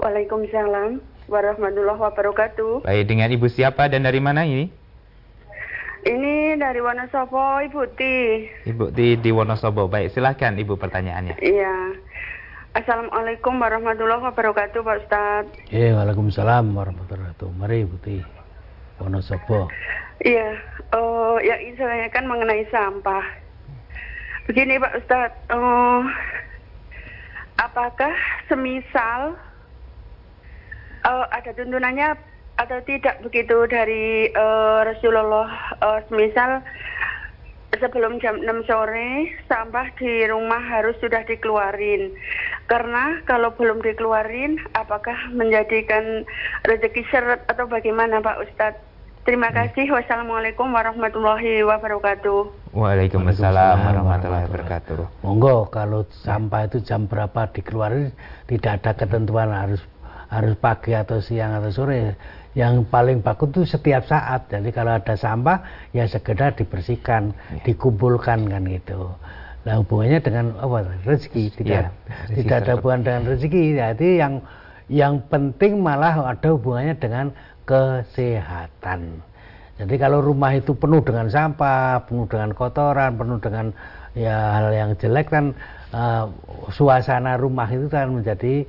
Waalaikumsalam 0.00 1.19
warahmatullahi 1.30 2.00
wabarakatuh. 2.02 2.82
Baik 2.82 3.04
dengan 3.06 3.30
ibu 3.30 3.46
siapa 3.46 3.86
dan 3.86 4.02
dari 4.02 4.18
mana 4.18 4.42
ini? 4.42 4.66
Ini 6.00 6.56
dari 6.56 6.80
Wonosobo, 6.80 7.60
Ibu 7.60 7.82
Ti. 7.92 8.16
Ibu 8.72 8.88
Ti 8.90 9.20
di 9.20 9.30
Wonosobo. 9.30 9.84
Baik, 9.84 10.16
silahkan 10.16 10.56
Ibu 10.56 10.80
pertanyaannya. 10.80 11.36
Iya. 11.38 11.76
Assalamualaikum 12.72 13.60
warahmatullahi 13.60 14.24
wabarakatuh, 14.24 14.80
Pak 14.80 14.96
Ustad. 15.04 15.44
Iya, 15.68 16.00
Waalaikumsalam 16.00 16.72
warahmatullahi 16.72 17.36
wabarakatuh. 17.36 17.48
Mari 17.52 17.76
Ibu 17.84 17.96
Ti. 18.00 18.16
Wonosobo. 19.00 19.68
Iya, 20.24 20.56
uh, 20.96 21.36
ya 21.40 21.56
istilahnya 21.68 22.08
kan 22.12 22.24
mengenai 22.24 22.64
sampah. 22.72 23.24
Begini 24.48 24.80
Pak 24.80 25.04
Ustad, 25.04 25.30
uh, 25.52 26.00
apakah 27.60 28.16
semisal 28.48 29.36
ada 31.06 31.50
tuntunannya 31.56 32.18
atau 32.60 32.78
tidak 32.84 33.24
begitu 33.24 33.64
dari 33.68 34.28
uh, 34.36 34.84
Rasulullah 34.84 35.48
uh, 35.80 36.00
semisal 36.12 36.60
sebelum 37.80 38.20
jam 38.20 38.36
6 38.42 38.68
sore 38.68 39.32
sampah 39.48 39.88
di 39.96 40.28
rumah 40.28 40.60
harus 40.60 40.92
sudah 41.00 41.24
dikeluarin 41.24 42.12
karena 42.68 43.24
kalau 43.24 43.54
belum 43.56 43.80
dikeluarin 43.80 44.60
apakah 44.76 45.16
menjadikan 45.32 46.28
rezeki 46.68 47.06
syarat 47.08 47.40
atau 47.48 47.64
bagaimana 47.64 48.20
Pak 48.20 48.44
Ustadz 48.44 48.90
Terima 49.20 49.52
hmm. 49.52 49.56
kasih. 49.62 49.86
Wassalamualaikum 49.92 50.64
warahmatullahi 50.72 51.60
wabarakatuh. 51.60 52.72
Waalaikumsalam 52.72 53.76
warahmatullahi 53.84 54.48
wabarakatuh. 54.48 54.96
Monggo 55.20 55.68
kalau 55.68 56.08
sampah 56.24 56.64
itu 56.64 56.80
jam 56.80 57.04
berapa 57.04 57.52
dikeluarin 57.52 58.16
tidak 58.48 58.80
ada 58.80 58.96
ketentuan 58.96 59.52
harus 59.52 59.84
harus 60.30 60.54
pagi 60.56 60.94
atau 60.94 61.18
siang 61.18 61.58
atau 61.58 61.70
sore. 61.74 62.14
Yang 62.54 62.86
paling 62.90 63.22
bagus 63.22 63.50
itu 63.54 63.62
setiap 63.66 64.06
saat. 64.06 64.50
Jadi 64.50 64.70
kalau 64.74 64.98
ada 64.98 65.14
sampah 65.14 65.90
ya 65.94 66.06
segera 66.06 66.50
dibersihkan 66.50 67.30
ya. 67.30 67.62
dikumpulkan 67.66 68.46
kan 68.46 68.62
gitu. 68.66 69.14
Nah 69.66 69.74
hubungannya 69.82 70.18
dengan 70.18 70.56
apa? 70.58 70.86
Rezeki. 71.06 71.44
Tidak 71.54 71.70
ya, 71.70 71.90
tidak 72.32 72.56
ada 72.66 72.72
hubungan 72.78 73.00
dengan 73.06 73.22
rezeki. 73.30 73.78
Jadi 73.78 74.08
yang 74.18 74.42
yang 74.90 75.22
penting 75.30 75.78
malah 75.78 76.26
ada 76.26 76.48
hubungannya 76.50 76.98
dengan 76.98 77.30
kesehatan. 77.68 79.22
Jadi 79.78 79.94
kalau 79.96 80.20
rumah 80.20 80.52
itu 80.52 80.76
penuh 80.76 81.00
dengan 81.00 81.30
sampah 81.30 82.04
penuh 82.04 82.28
dengan 82.28 82.52
kotoran 82.52 83.16
penuh 83.16 83.38
dengan 83.40 83.72
ya 84.12 84.60
hal 84.60 84.68
yang 84.74 84.90
jelek 84.98 85.32
kan 85.32 85.56
uh, 85.94 86.28
suasana 86.74 87.38
rumah 87.38 87.64
itu 87.70 87.86
kan 87.88 88.12
menjadi 88.12 88.66
ya, 88.66 88.68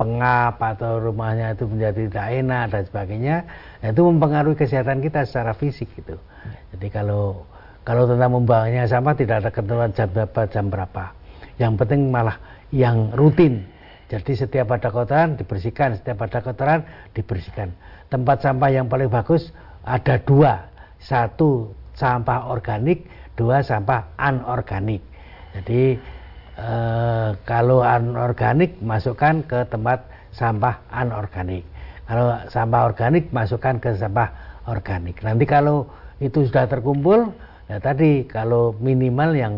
pengap 0.00 0.56
atau 0.56 0.96
rumahnya 0.96 1.52
itu 1.52 1.68
menjadi 1.68 2.08
tidak 2.08 2.28
enak 2.40 2.64
dan 2.72 2.82
sebagainya 2.88 3.36
nah, 3.84 3.88
itu 3.92 4.00
mempengaruhi 4.00 4.56
kesehatan 4.56 5.04
kita 5.04 5.28
secara 5.28 5.52
fisik 5.52 5.92
gitu. 5.92 6.16
Jadi 6.72 6.88
kalau 6.88 7.44
kalau 7.84 8.08
tentang 8.08 8.32
membuangnya 8.32 8.88
sampah 8.88 9.12
tidak 9.12 9.44
ada 9.44 9.50
ketentuan 9.52 9.90
jam 9.92 10.08
berapa 10.08 10.40
jam 10.48 10.66
berapa. 10.72 11.04
Yang 11.60 11.72
penting 11.84 12.00
malah 12.08 12.38
yang 12.72 13.12
rutin. 13.12 13.68
Jadi 14.08 14.32
setiap 14.36 14.72
ada 14.72 14.88
kotoran 14.88 15.36
dibersihkan 15.36 16.00
setiap 16.00 16.24
ada 16.24 16.40
kotoran 16.40 16.80
dibersihkan. 17.12 17.76
Tempat 18.08 18.44
sampah 18.44 18.70
yang 18.72 18.88
paling 18.88 19.12
bagus 19.12 19.52
ada 19.84 20.16
dua. 20.22 20.64
Satu 20.96 21.76
sampah 21.92 22.48
organik 22.48 23.04
dua 23.36 23.60
sampah 23.60 24.16
anorganik. 24.16 25.04
Jadi 25.52 26.00
Eh, 26.52 27.30
kalau 27.48 27.80
anorganik 27.80 28.76
masukkan 28.84 29.40
ke 29.40 29.64
tempat 29.72 30.04
sampah 30.36 30.84
anorganik. 30.92 31.64
Kalau 32.04 32.36
sampah 32.52 32.92
organik 32.92 33.32
masukkan 33.32 33.80
ke 33.80 33.96
sampah 33.96 34.28
organik. 34.68 35.16
Nanti 35.24 35.48
kalau 35.48 35.88
itu 36.20 36.44
sudah 36.44 36.68
terkumpul, 36.68 37.32
ya 37.72 37.80
tadi 37.80 38.28
kalau 38.28 38.76
minimal 38.76 39.32
yang 39.32 39.54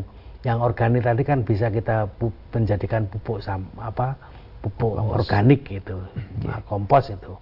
yang 0.46 0.62
organik 0.62 1.02
tadi 1.02 1.26
kan 1.26 1.42
bisa 1.42 1.66
kita 1.66 2.07
menjadikan 2.54 3.11
pupuk 3.11 3.42
sam, 3.42 3.66
apa 3.74 4.14
pupuk 4.62 4.94
kompos. 4.94 5.14
organik 5.18 5.66
itu, 5.66 5.98
nah, 6.46 6.62
kompos 6.62 7.11
itu. 7.11 7.35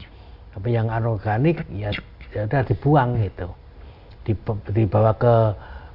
Tapi 0.57 0.69
yang 0.73 0.89
anorganik 0.89 1.61
ya 1.77 1.93
sudah 2.33 2.65
dibuang 2.65 3.21
itu, 3.21 3.49
dibawa 4.73 5.13
ke 5.13 5.35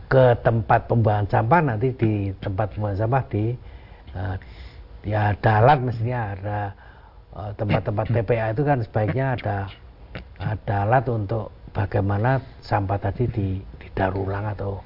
ke 0.07 0.39
tempat 0.39 0.87
pembuangan 0.87 1.27
sampah 1.27 1.61
nanti 1.63 1.91
di 1.91 2.31
tempat 2.39 2.71
pembuangan 2.75 2.99
sampah 3.03 3.23
di 3.27 3.45
uh, 4.15 4.35
ya 5.03 5.35
ada 5.35 5.51
alat 5.63 5.79
mestinya 5.83 6.19
ada 6.35 6.59
eh, 7.31 7.51
tempat-tempat 7.55 8.05
uh, 8.07 8.13
TPA 8.19 8.45
itu 8.51 8.63
kan 8.67 8.77
sebaiknya 8.83 9.25
ada 9.39 9.57
ada 10.39 10.75
alat 10.87 11.05
untuk 11.11 11.51
bagaimana 11.71 12.43
sampah 12.63 12.99
tadi 12.99 13.23
di 13.31 13.47
didaur 13.79 14.27
ulang 14.27 14.51
atau 14.51 14.79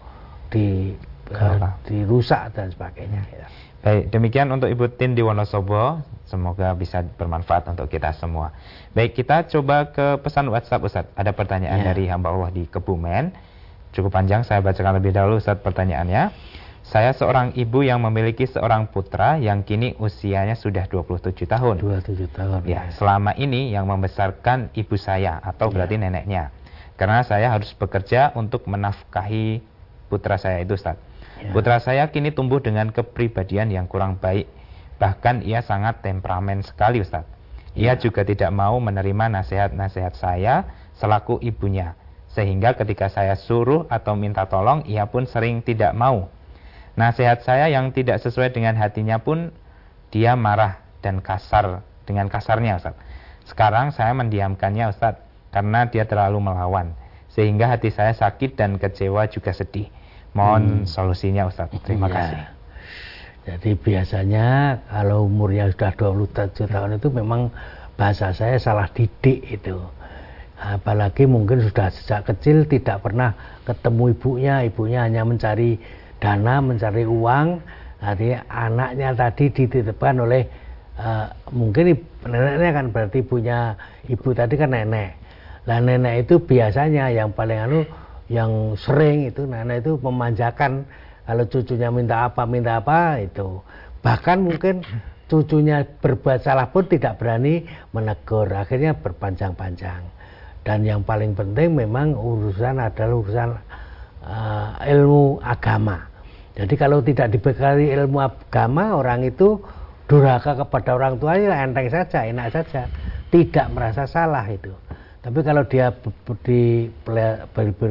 di 0.52 0.94
uh, 1.34 1.70
dirusak 1.86 2.54
dan 2.54 2.70
sebagainya 2.70 3.22
ya. 3.34 3.48
Baik, 3.82 4.14
demikian 4.14 4.54
untuk 4.54 4.70
Ibu 4.70 4.94
Tin 4.94 5.18
di 5.18 5.26
Wonosobo. 5.26 6.06
Semoga 6.30 6.78
bisa 6.78 7.02
bermanfaat 7.02 7.66
untuk 7.66 7.90
kita 7.90 8.14
semua. 8.14 8.54
Baik, 8.94 9.18
kita 9.18 9.50
coba 9.50 9.90
ke 9.90 10.22
pesan 10.22 10.54
WhatsApp 10.54 10.86
Ustaz. 10.86 11.06
Ada 11.18 11.34
pertanyaan 11.34 11.82
ya. 11.82 11.86
dari 11.90 12.06
hamba 12.06 12.30
Allah 12.30 12.54
di 12.54 12.70
Kebumen 12.70 13.34
cukup 13.92 14.12
panjang 14.12 14.42
saya 14.48 14.64
bacakan 14.64 14.98
lebih 14.98 15.12
dahulu 15.16 15.38
saat 15.38 15.60
pertanyaannya. 15.64 16.32
Saya 16.82 17.16
seorang 17.16 17.56
ibu 17.56 17.86
yang 17.86 18.04
memiliki 18.04 18.44
seorang 18.50 18.90
putra 18.90 19.40
yang 19.40 19.64
kini 19.64 19.96
usianya 20.02 20.58
sudah 20.58 20.90
27 20.90 21.48
tahun. 21.48 21.80
27 21.80 22.28
tahun. 22.36 22.60
Ya, 22.68 22.90
ya. 22.90 22.92
selama 22.92 23.32
ini 23.38 23.72
yang 23.72 23.88
membesarkan 23.88 24.74
ibu 24.76 24.98
saya 25.00 25.40
atau 25.40 25.70
ya. 25.70 25.74
berarti 25.78 25.96
neneknya. 26.02 26.52
Karena 27.00 27.24
saya 27.24 27.54
harus 27.54 27.72
bekerja 27.78 28.36
untuk 28.36 28.68
menafkahi 28.68 29.64
putra 30.12 30.36
saya 30.36 30.60
itu, 30.60 30.76
Ustaz. 30.76 31.00
Ya. 31.40 31.56
Putra 31.56 31.80
saya 31.80 32.04
kini 32.12 32.34
tumbuh 32.36 32.60
dengan 32.60 32.92
kepribadian 32.92 33.72
yang 33.72 33.88
kurang 33.88 34.20
baik. 34.20 34.50
Bahkan 35.00 35.48
ia 35.48 35.64
sangat 35.64 36.04
temperamen 36.04 36.66
sekali, 36.66 37.00
Ustaz. 37.00 37.24
Ia 37.78 37.96
ya. 37.96 38.04
juga 38.04 38.28
tidak 38.28 38.52
mau 38.52 38.76
menerima 38.84 39.32
nasihat-nasihat 39.32 40.14
saya 40.20 40.68
selaku 41.00 41.40
ibunya 41.40 41.96
sehingga 42.32 42.80
ketika 42.80 43.12
saya 43.12 43.36
suruh 43.36 43.84
atau 43.91 44.15
minta 44.15 44.48
tolong, 44.48 44.88
ia 44.88 45.04
pun 45.08 45.28
sering 45.28 45.60
tidak 45.60 45.91
mau. 45.91 46.32
Nasihat 46.96 47.44
saya 47.44 47.67
yang 47.67 47.91
tidak 47.91 48.24
sesuai 48.24 48.56
dengan 48.56 48.80
hatinya 48.80 49.20
pun, 49.20 49.52
dia 50.15 50.39
marah 50.39 50.80
dan 51.04 51.20
kasar 51.20 51.84
dengan 52.08 52.32
kasarnya 52.32 52.80
Ustaz. 52.80 52.96
Sekarang 53.44 53.91
saya 53.91 54.15
mendiamkannya 54.15 54.91
Ustaz, 54.91 55.20
karena 55.52 55.91
dia 55.91 56.08
terlalu 56.08 56.39
melawan. 56.39 56.96
Sehingga 57.32 57.67
hati 57.72 57.91
saya 57.91 58.12
sakit 58.15 58.60
dan 58.60 58.80
kecewa 58.80 59.28
juga 59.28 59.52
sedih. 59.56 59.88
Mohon 60.32 60.84
hmm. 60.84 60.88
solusinya 60.88 61.48
Ustaz. 61.48 61.67
Terima 61.84 62.08
ya. 62.08 62.15
kasih. 62.15 62.41
Jadi 63.41 63.72
biasanya 63.76 64.78
kalau 64.88 65.28
umurnya 65.28 65.67
sudah 65.74 65.91
27 65.98 66.70
tahun 66.70 66.91
itu 67.02 67.10
memang 67.10 67.52
bahasa 68.00 68.32
saya 68.32 68.56
salah 68.62 68.88
didik 68.94 69.41
itu 69.50 69.82
apalagi 70.62 71.26
mungkin 71.26 71.65
sudah 71.65 71.89
sejak 71.89 72.30
kecil 72.30 72.69
tidak 72.69 73.02
pernah 73.02 73.34
ketemu 73.65 74.13
ibunya. 74.13 74.56
Ibunya 74.62 75.00
hanya 75.10 75.26
mencari 75.26 75.82
dana 76.21 76.62
mencari 76.62 77.04
uang. 77.10 77.47
Jadi 78.02 78.38
anaknya 78.45 79.10
tadi 79.17 79.45
dititipkan 79.50 80.21
oleh 80.21 80.45
uh, 81.02 81.34
mungkin 81.50 81.97
neneknya 82.26 82.69
kan 82.78 82.86
berarti 82.93 83.19
punya 83.26 83.74
ibu 84.06 84.30
tadi 84.38 84.54
kan 84.58 84.69
nenek. 84.74 85.17
Lah 85.65 85.82
nenek 85.82 86.30
itu 86.30 86.41
biasanya 86.41 87.10
yang 87.10 87.34
paling 87.34 87.58
anu 87.58 87.80
yang 88.30 88.78
sering 88.78 89.30
itu 89.30 89.45
nenek 89.50 89.86
itu 89.86 89.97
memanjakan 90.02 90.86
kalau 91.26 91.45
cucunya 91.45 91.89
minta 91.89 92.30
apa 92.30 92.45
minta 92.45 92.82
apa 92.82 93.21
itu. 93.21 93.62
Bahkan 94.02 94.38
mungkin 94.41 94.82
cucunya 95.30 95.86
berbuat 95.86 96.41
salah 96.41 96.74
pun 96.74 96.89
tidak 96.89 97.21
berani 97.21 97.69
menegur 97.93 98.50
akhirnya 98.50 98.97
berpanjang-panjang 98.97 100.21
dan 100.62 100.86
yang 100.86 101.02
paling 101.02 101.34
penting 101.34 101.74
memang 101.74 102.13
urusan 102.13 102.78
adalah 102.78 103.15
urusan 103.17 103.50
uh, 104.21 104.78
ilmu 104.86 105.41
agama 105.41 106.06
Jadi 106.52 106.76
kalau 106.76 107.00
tidak 107.00 107.32
dibekali 107.32 107.89
ilmu 107.95 108.21
agama 108.21 109.00
orang 109.00 109.24
itu 109.24 109.58
durhaka 110.06 110.60
kepada 110.60 111.00
orang 111.00 111.15
tua 111.15 111.39
ya 111.39 111.63
enteng 111.63 111.88
saja, 111.88 112.28
enak 112.28 112.52
saja, 112.52 112.91
tidak 113.32 113.71
merasa 113.71 114.04
salah 114.04 114.43
itu. 114.52 114.69
Tapi 115.24 115.39
kalau 115.47 115.63
dia 115.63 115.95
di 116.43 116.91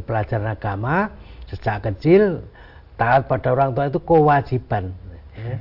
pelajaran 0.05 0.53
agama 0.53 1.09
sejak 1.49 1.89
kecil 1.89 2.45
taat 3.01 3.25
pada 3.25 3.57
orang 3.57 3.73
tua 3.73 3.89
itu 3.89 3.97
kewajiban. 4.05 4.93
Ya. 5.39 5.57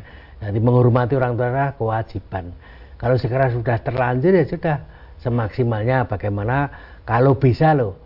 Jadi 0.49 0.59
menghormati 0.59 1.15
orang 1.15 1.39
tua 1.39 1.47
adalah 1.47 1.71
kewajiban. 1.79 2.51
Kalau 2.99 3.15
sekarang 3.15 3.55
sudah 3.55 3.77
terlanjur 3.79 4.35
ya 4.35 4.43
sudah 4.43 4.77
semaksimalnya 5.23 6.03
bagaimana 6.03 6.67
kalau 7.09 7.33
bisa 7.33 7.73
loh 7.73 7.97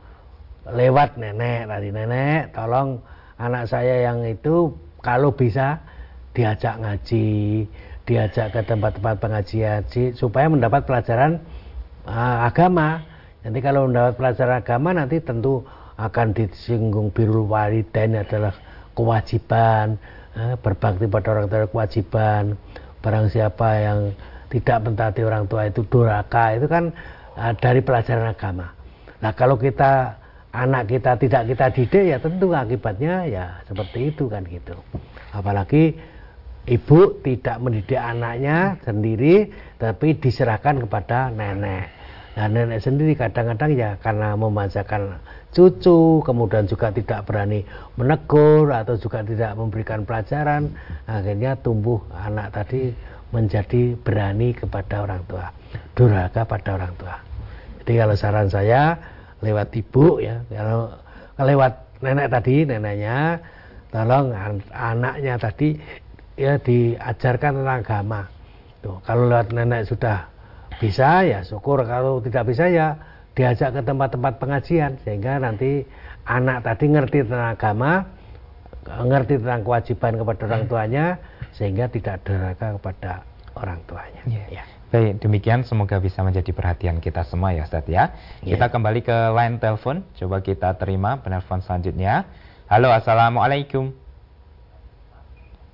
lewat 0.64 1.20
nenek 1.20 1.68
tadi 1.68 1.92
nenek 1.92 2.56
tolong 2.56 3.04
anak 3.36 3.68
saya 3.68 4.08
yang 4.08 4.24
itu 4.24 4.72
kalau 5.04 5.36
bisa 5.36 5.84
diajak 6.32 6.80
ngaji 6.80 7.68
diajak 8.08 8.56
ke 8.56 8.64
tempat-tempat 8.64 9.16
pengajian 9.20 9.84
supaya 10.16 10.48
mendapat 10.48 10.88
pelajaran 10.88 11.40
uh, 12.08 12.48
agama. 12.48 13.04
Nanti 13.44 13.60
kalau 13.60 13.92
mendapat 13.92 14.16
pelajaran 14.16 14.64
agama 14.64 14.90
nanti 14.96 15.20
tentu 15.20 15.68
akan 16.00 16.32
disinggung 16.32 17.12
birul 17.12 17.48
walidain 17.48 18.16
adalah 18.16 18.56
kewajiban 18.96 20.00
uh, 20.36 20.56
berbakti 20.60 21.12
pada 21.12 21.28
orang 21.32 21.48
tua 21.52 21.68
kewajiban. 21.68 22.56
Barang 23.04 23.28
siapa 23.28 23.68
yang 23.84 24.00
tidak 24.48 24.80
mentaati 24.88 25.28
orang 25.28 25.48
tua 25.52 25.68
itu 25.68 25.84
duraka 25.88 26.56
itu 26.56 26.72
kan 26.72 26.96
uh, 27.36 27.52
dari 27.56 27.84
pelajaran 27.84 28.32
agama 28.32 28.83
nah 29.24 29.32
kalau 29.32 29.56
kita 29.56 30.20
anak 30.54 30.86
kita 30.86 31.18
tidak 31.18 31.44
kita 31.50 31.66
didik 31.74 32.04
ya 32.14 32.18
tentu 32.22 32.54
akibatnya 32.54 33.26
ya 33.26 33.46
seperti 33.66 34.14
itu 34.14 34.30
kan 34.30 34.46
gitu. 34.46 34.78
Apalagi 35.34 35.98
ibu 36.70 37.00
tidak 37.26 37.58
mendidik 37.58 37.98
anaknya 37.98 38.78
sendiri 38.86 39.50
tapi 39.82 40.14
diserahkan 40.22 40.86
kepada 40.86 41.34
nenek. 41.34 41.90
Nah 42.38 42.46
nenek 42.50 42.86
sendiri 42.86 43.18
kadang-kadang 43.18 43.74
ya 43.74 43.90
karena 43.98 44.38
memanjakan 44.38 45.18
cucu 45.54 46.22
kemudian 46.22 46.66
juga 46.70 46.94
tidak 46.94 47.26
berani 47.26 47.66
menegur 47.98 48.74
atau 48.74 48.98
juga 48.98 49.22
tidak 49.22 49.54
memberikan 49.58 50.02
pelajaran 50.02 50.70
akhirnya 51.06 51.54
tumbuh 51.62 52.02
anak 52.14 52.54
tadi 52.54 52.90
menjadi 53.34 53.98
berani 54.02 54.54
kepada 54.54 55.06
orang 55.06 55.22
tua 55.26 55.50
durhaka 55.98 56.46
pada 56.46 56.78
orang 56.78 56.94
tua. 56.98 57.18
Jadi 57.82 57.94
kalau 57.98 58.16
saran 58.18 58.50
saya 58.50 59.13
lewat 59.44 59.76
ibu 59.76 60.24
ya. 60.24 60.40
Kalau 60.48 60.96
lewat 61.44 61.74
nenek 62.00 62.28
tadi 62.32 62.56
neneknya 62.64 63.44
tolong 63.92 64.32
anaknya 64.72 65.36
tadi 65.38 65.76
ya 66.40 66.56
diajarkan 66.58 67.62
tentang 67.62 67.80
agama. 67.84 68.22
Tuh 68.80 68.98
kalau 69.04 69.28
lewat 69.28 69.52
nenek 69.52 69.86
sudah 69.86 70.32
bisa 70.80 71.28
ya 71.28 71.44
syukur. 71.44 71.84
Kalau 71.84 72.24
tidak 72.24 72.48
bisa 72.48 72.72
ya 72.72 72.96
diajak 73.36 73.76
ke 73.76 73.82
tempat-tempat 73.84 74.34
pengajian 74.40 74.96
sehingga 75.04 75.42
nanti 75.42 75.84
anak 76.24 76.64
tadi 76.64 76.86
ngerti 76.88 77.28
tentang 77.28 77.60
agama 77.60 77.92
ngerti 78.84 79.40
tentang 79.40 79.64
kewajiban 79.64 80.14
kepada 80.20 80.42
orang 80.48 80.64
tuanya 80.68 81.06
sehingga 81.56 81.86
tidak 81.88 82.20
deraka 82.28 82.76
kepada 82.80 83.12
orang 83.56 83.80
tuanya. 83.88 84.22
Yeah. 84.28 84.60
ya. 84.60 84.64
Baik, 84.94 85.26
demikian 85.26 85.66
semoga 85.66 85.98
bisa 85.98 86.22
menjadi 86.22 86.54
perhatian 86.54 87.02
kita 87.02 87.26
semua 87.26 87.50
ya 87.50 87.66
Ustaz 87.66 87.82
ya. 87.90 88.14
Yeah. 88.46 88.54
Kita 88.54 88.70
kembali 88.70 89.02
ke 89.02 89.18
line 89.34 89.58
telepon, 89.58 90.06
coba 90.14 90.46
kita 90.46 90.78
terima 90.78 91.18
penelpon 91.18 91.66
selanjutnya. 91.66 92.30
Halo, 92.70 92.94
Assalamualaikum. 92.94 93.90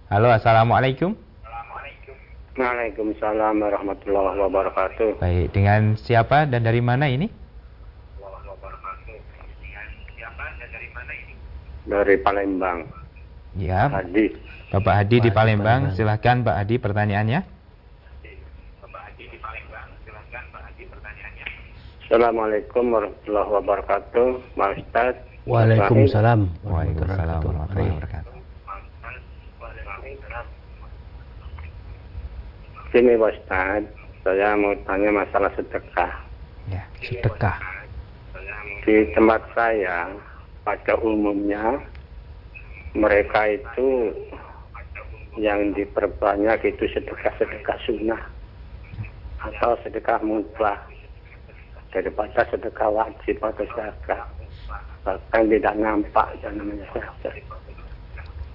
Halo, 0.08 0.32
Assalamualaikum. 0.32 1.20
Waalaikumsalam 2.56 3.60
warahmatullahi 3.60 4.40
wabarakatuh. 4.40 5.20
Baik, 5.20 5.52
dengan 5.52 6.00
siapa 6.00 6.48
dan 6.48 6.64
dari 6.64 6.80
mana 6.80 7.12
ini? 7.12 7.28
Dari 11.84 12.16
Palembang. 12.24 12.88
Ya. 13.60 13.92
Hadi. 13.92 14.32
Bapak 14.72 14.96
Hadi 14.96 15.28
di 15.28 15.32
Palembang, 15.36 15.92
silahkan 15.92 16.40
Pak 16.40 16.56
Hadi 16.56 16.80
pertanyaannya. 16.80 17.59
Assalamualaikum 22.10 22.90
warahmatullahi 22.90 23.50
wabarakatuh, 23.54 24.58
Pak 24.58 24.82
Ustaz. 24.82 25.14
Waalaikumsalam. 25.46 26.50
Waalaikumsalam 26.66 27.38
warahmatullahi 27.46 27.94
wabarakatuh. 28.02 28.34
Sini 32.90 33.14
Pak 33.14 33.30
Ustaz, 33.30 33.86
saya 34.26 34.58
mau 34.58 34.74
tanya 34.90 35.22
masalah 35.22 35.54
sedekah. 35.54 36.10
Ya, 36.74 36.82
sedekah. 36.98 37.62
Di 38.90 39.14
tempat 39.14 39.46
saya, 39.54 40.10
pada 40.66 40.98
umumnya 41.06 41.78
mereka 42.98 43.54
itu 43.54 44.18
yang 45.38 45.78
diperbanyak 45.78 46.74
itu 46.74 46.90
sedekah-sedekah 46.90 47.78
sunnah 47.86 48.22
atau 49.46 49.78
sedekah 49.86 50.18
mutlak 50.26 50.89
daripada 51.90 52.46
sedekah 52.54 52.90
wajib 52.94 53.38
atau 53.42 53.66
zakat 53.74 54.24
bahkan 55.02 55.44
tidak 55.50 55.76
nampak 55.80 56.28
dan 56.44 56.54
namanya 56.60 56.86
zakat 56.94 57.36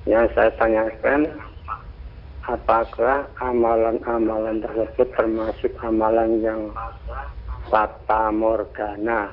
yang 0.05 0.29
saya 0.37 0.53
tanyakan 0.61 1.27
apakah 2.45 3.25
amalan-amalan 3.41 4.61
tersebut 4.61 5.09
termasuk 5.17 5.73
amalan 5.81 6.45
yang 6.45 6.63
fata 7.73 8.29
morgana 8.29 9.33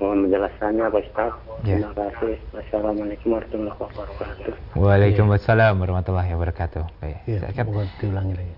Mohon 0.00 0.18
penjelasannya 0.28 0.84
Pak 0.88 1.00
Ustaz. 1.04 1.32
Ya. 1.62 1.78
Terima 1.78 1.92
kasih. 1.94 2.34
Wassalamualaikum 2.50 3.28
warahmatullahi 3.38 3.76
wabarakatuh. 3.78 4.52
Waalaikumsalam 4.74 5.74
warahmatullahi 5.78 6.30
wabarakatuh. 6.34 6.84
Baik. 6.98 7.18
Ya, 7.28 7.38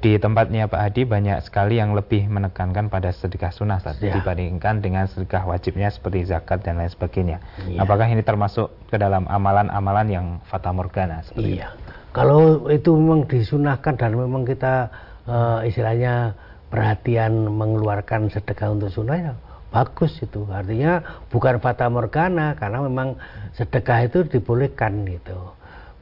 Di 0.01 0.13
tempatnya 0.17 0.71
Pak 0.71 0.81
Hadi 0.81 1.03
banyak 1.05 1.39
sekali 1.45 1.77
yang 1.77 1.93
lebih 1.93 2.31
menekankan 2.33 2.89
pada 2.89 3.13
sedekah 3.13 3.53
sunnah 3.53 3.83
saat 3.83 4.01
ya. 4.01 4.17
dibandingkan 4.17 4.81
dengan 4.81 5.05
sedekah 5.05 5.45
wajibnya 5.45 5.93
seperti 5.93 6.25
zakat 6.31 6.65
dan 6.65 6.81
lain 6.81 6.89
sebagainya. 6.89 7.45
Ya. 7.69 7.83
Apakah 7.85 8.09
ini 8.09 8.25
termasuk 8.25 8.73
ke 8.89 8.97
dalam 8.97 9.29
amalan-amalan 9.29 10.07
yang 10.09 10.27
fata 10.49 10.73
morgana 10.73 11.21
seperti 11.29 11.61
iya. 11.61 11.77
itu? 11.77 11.93
Kalau 12.15 12.71
itu 12.71 12.95
memang 12.95 13.27
disunahkan 13.27 13.99
dan 13.99 14.15
memang 14.15 14.47
kita 14.47 14.89
uh, 15.27 15.67
istilahnya 15.67 16.39
perhatian 16.71 17.51
mengeluarkan 17.51 18.31
sedekah 18.31 18.71
untuk 18.71 18.89
sunnah 18.89 19.19
ya 19.19 19.35
bagus 19.75 20.23
itu. 20.23 20.47
Artinya 20.47 21.03
bukan 21.27 21.59
fata 21.59 21.91
morgana 21.91 22.55
karena 22.55 22.87
memang 22.87 23.19
sedekah 23.59 24.07
itu 24.07 24.23
dibolehkan 24.31 25.03
gitu. 25.11 25.51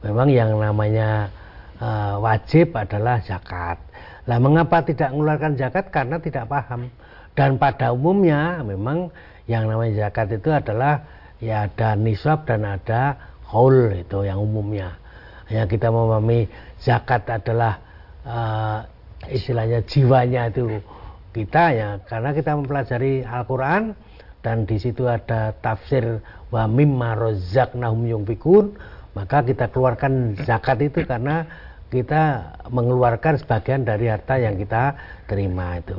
Memang 0.05 0.29
yang 0.29 0.53
namanya 0.61 1.33
uh, 1.81 2.21
wajib 2.21 2.77
adalah 2.77 3.17
zakat. 3.25 3.81
Lah 4.29 4.37
mengapa 4.37 4.85
tidak 4.85 5.09
mengeluarkan 5.09 5.57
zakat? 5.57 5.89
Karena 5.89 6.21
tidak 6.21 6.45
paham. 6.45 6.93
Dan 7.33 7.57
pada 7.57 7.89
umumnya 7.89 8.61
memang 8.61 9.09
yang 9.49 9.65
namanya 9.65 10.05
zakat 10.05 10.37
itu 10.37 10.53
adalah 10.53 11.01
ya 11.41 11.65
ada 11.65 11.97
nisab 11.97 12.45
dan 12.45 12.61
ada 12.61 13.17
haul 13.49 13.89
itu 13.89 14.21
yang 14.21 14.37
umumnya. 14.37 15.01
Hanya 15.49 15.65
kita 15.65 15.89
memahami 15.89 16.45
zakat 16.77 17.25
adalah 17.25 17.81
uh, 18.21 18.85
istilahnya 19.27 19.81
jiwanya 19.83 20.53
itu 20.53 20.79
kita 21.33 21.63
ya 21.73 21.89
karena 22.05 22.29
kita 22.31 22.53
mempelajari 22.53 23.25
Al-Qur'an 23.25 23.97
dan 24.45 24.69
di 24.69 24.77
situ 24.77 25.09
ada 25.09 25.51
tafsir 25.59 26.21
wa 26.53 26.69
mimma 26.69 27.17
razaqnahum 27.17 28.05
yunfikun 28.05 28.77
maka 29.17 29.41
kita 29.41 29.69
keluarkan 29.69 30.37
zakat 30.45 30.81
itu 30.85 31.05
karena 31.05 31.45
kita 31.93 32.53
mengeluarkan 32.73 33.37
sebagian 33.37 33.85
dari 33.85 34.09
harta 34.09 34.41
yang 34.41 34.57
kita 34.57 34.97
terima 35.29 35.77
itu. 35.77 35.97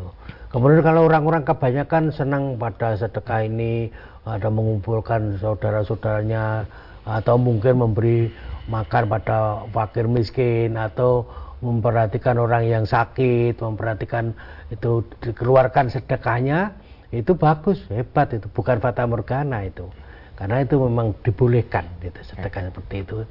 Kemudian 0.51 0.83
kalau 0.83 1.07
orang-orang 1.07 1.47
kebanyakan 1.47 2.11
senang 2.11 2.59
pada 2.59 2.99
sedekah 2.99 3.47
ini 3.47 3.95
ada 4.27 4.51
mengumpulkan 4.51 5.39
saudara-saudaranya 5.39 6.67
atau 7.07 7.39
mungkin 7.39 7.79
memberi 7.79 8.31
makan 8.67 9.07
pada 9.07 9.63
fakir 9.71 10.11
miskin 10.11 10.75
atau 10.75 11.27
memperhatikan 11.65 12.37
orang 12.37 12.69
yang 12.69 12.85
sakit, 12.85 13.57
memperhatikan 13.57 14.37
itu 14.69 15.01
dikeluarkan 15.25 15.89
sedekahnya, 15.89 16.77
itu 17.09 17.33
bagus, 17.33 17.81
hebat 17.89 18.37
itu, 18.37 18.45
bukan 18.53 18.85
fata 18.85 19.09
morgana 19.09 19.65
itu. 19.65 19.89
Karena 20.37 20.61
itu 20.61 20.77
memang 20.77 21.17
dibolehkan 21.25 21.87
itu 22.05 22.21
sedekah 22.27 22.69
seperti 22.69 23.07
itu. 23.07 23.25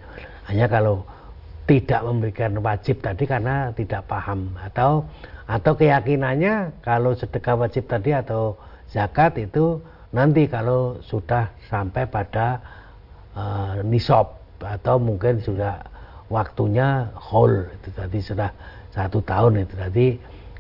Hanya 0.50 0.66
kalau 0.72 1.06
tidak 1.68 2.02
memberikan 2.04 2.60
wajib 2.60 3.00
tadi 3.00 3.24
karena 3.24 3.72
tidak 3.76 4.08
paham 4.08 4.56
atau 4.60 5.08
atau 5.48 5.74
keyakinannya 5.76 6.84
kalau 6.84 7.16
sedekah 7.16 7.60
wajib 7.60 7.88
tadi 7.88 8.16
atau 8.16 8.56
zakat 8.92 9.36
itu 9.40 9.80
nanti 10.16 10.48
kalau 10.48 11.00
sudah 11.04 11.52
sampai 11.68 12.08
pada 12.08 12.60
uh, 13.36 13.80
nisab 13.84 14.40
atau 14.64 14.96
mungkin 15.00 15.44
juga 15.44 15.84
waktunya 16.34 17.14
whole 17.14 17.70
itu 17.70 17.90
tadi 17.94 18.18
sudah 18.18 18.50
satu 18.90 19.22
tahun 19.22 19.70
itu 19.70 19.76
tadi 19.78 20.08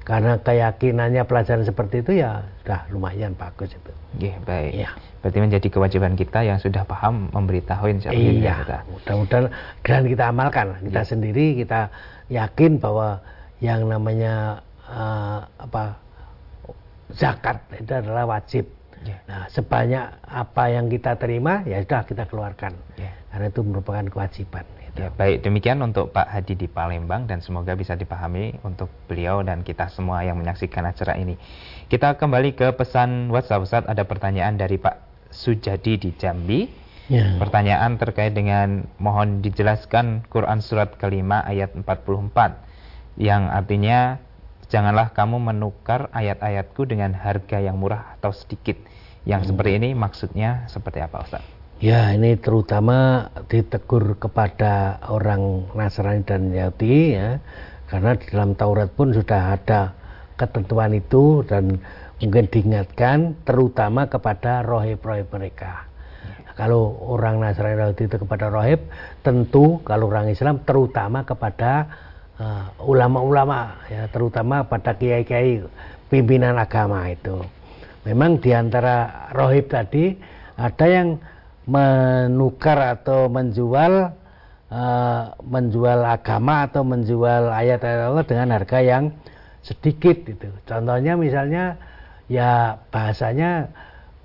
karena 0.03 0.35
keyakinannya 0.37 1.23
pelajaran 1.23 1.63
seperti 1.63 2.03
itu 2.03 2.21
ya 2.21 2.43
sudah 2.61 2.85
lumayan 2.91 3.33
bagus 3.33 3.71
itu. 3.73 3.91
Iya 4.19 4.35
baik. 4.43 4.71
Ya. 4.75 4.89
Berarti 5.23 5.39
menjadi 5.39 5.67
kewajiban 5.71 6.13
kita 6.13 6.43
yang 6.43 6.59
sudah 6.59 6.83
paham 6.83 7.31
memberitahuin 7.31 8.03
siapa 8.03 8.13
Iya. 8.13 8.53
kita. 8.61 8.77
Mudah-mudahan 8.91 9.45
dan 9.81 10.03
kita 10.05 10.23
amalkan. 10.29 10.67
Kita 10.83 11.01
Iya. 11.01 11.09
sendiri 11.09 11.45
kita 11.55 11.87
yakin 12.29 12.77
bahwa 12.77 13.23
yang 13.63 13.87
namanya 13.87 14.59
eh, 14.83 15.39
apa 15.63 15.95
zakat 17.15 17.63
itu 17.79 17.91
adalah 17.95 18.27
wajib. 18.27 18.67
Iya. 19.07 19.17
Nah, 19.23 19.43
sebanyak 19.47 20.05
apa 20.27 20.63
yang 20.67 20.91
kita 20.91 21.15
terima 21.15 21.63
ya 21.63 21.79
sudah 21.79 22.03
kita 22.03 22.23
keluarkan. 22.27 22.75
Iya. 22.99 23.11
Karena 23.31 23.47
itu 23.47 23.61
merupakan 23.63 24.05
kewajiban. 24.11 24.67
Ya, 24.93 25.09
baik 25.09 25.41
demikian 25.41 25.81
untuk 25.81 26.13
Pak 26.13 26.29
Hadi 26.29 26.53
di 26.53 26.69
Palembang 26.69 27.25
dan 27.25 27.41
semoga 27.41 27.73
bisa 27.73 27.97
dipahami 27.97 28.61
untuk 28.61 28.93
beliau 29.09 29.41
dan 29.41 29.65
kita 29.65 29.89
semua 29.89 30.21
yang 30.21 30.37
menyaksikan 30.37 30.85
acara 30.85 31.17
ini. 31.17 31.33
Kita 31.89 32.13
kembali 32.13 32.53
ke 32.53 32.77
pesan 32.77 33.33
WhatsApp 33.33 33.65
Ustaz, 33.65 33.83
ada 33.89 34.05
pertanyaan 34.05 34.53
dari 34.53 34.77
Pak 34.77 35.01
Sujadi 35.33 35.97
di 35.97 36.13
Jambi. 36.13 36.69
Ya. 37.09 37.41
Pertanyaan 37.41 37.97
terkait 37.97 38.37
dengan 38.37 38.85
mohon 39.01 39.41
dijelaskan 39.41 40.29
Quran 40.29 40.61
surat 40.61 40.93
kelima 41.01 41.41
ayat 41.41 41.73
44 41.73 43.17
yang 43.17 43.49
artinya 43.49 44.21
janganlah 44.69 45.13
kamu 45.13 45.37
menukar 45.41 46.13
ayat-ayatku 46.13 46.85
dengan 46.85 47.17
harga 47.17 47.61
yang 47.61 47.81
murah 47.81 48.13
atau 48.17 48.33
sedikit. 48.33 48.77
Yang 49.25 49.53
seperti 49.53 49.71
ini 49.79 49.89
maksudnya 49.97 50.69
seperti 50.69 51.01
apa 51.01 51.17
Ustaz? 51.25 51.52
Ya, 51.81 52.13
ini 52.13 52.37
terutama 52.37 53.29
ditegur 53.49 54.15
kepada 54.21 55.01
orang 55.09 55.67
Nasrani 55.73 56.21
dan 56.21 56.53
Yahudi 56.53 57.17
ya. 57.17 57.41
Karena 57.89 58.13
di 58.13 58.25
dalam 58.29 58.53
Taurat 58.53 58.89
pun 58.93 59.13
sudah 59.13 59.57
ada 59.57 59.93
ketentuan 60.37 60.93
itu 60.93 61.41
dan 61.45 61.77
mungkin 62.21 62.45
diingatkan 62.49 63.37
terutama 63.43 64.07
kepada 64.07 64.61
rohib-rohib 64.63 65.27
mereka. 65.33 65.85
Nah, 66.45 66.53
kalau 66.55 66.93
orang 67.03 67.41
Nasrani 67.41 67.75
Yahudi 67.75 68.05
itu 68.05 68.17
kepada 68.21 68.47
rohib, 68.53 68.79
tentu 69.25 69.81
kalau 69.83 70.07
orang 70.07 70.31
Islam 70.31 70.61
terutama 70.63 71.25
kepada 71.27 71.89
uh, 72.39 72.69
ulama-ulama 72.85 73.81
ya, 73.91 74.07
terutama 74.07 74.63
pada 74.63 74.95
kiai-kiai 74.95 75.65
pimpinan 76.07 76.55
agama 76.57 77.09
itu. 77.09 77.43
Memang 78.07 78.39
di 78.39 78.51
antara 78.55 79.29
rohib 79.35 79.67
tadi 79.67 80.15
ada 80.59 80.85
yang 80.85 81.17
menukar 81.63 82.99
atau 82.99 83.31
menjual 83.31 84.11
uh, 84.67 85.23
menjual 85.39 85.99
agama 86.03 86.67
atau 86.67 86.83
menjual 86.83 87.47
ayat-ayat 87.51 88.11
Allah 88.11 88.25
dengan 88.27 88.47
harga 88.55 88.79
yang 88.83 89.15
sedikit 89.63 90.27
itu. 90.27 90.49
Contohnya 90.67 91.15
misalnya 91.15 91.79
ya 92.27 92.83
bahasanya 92.91 93.71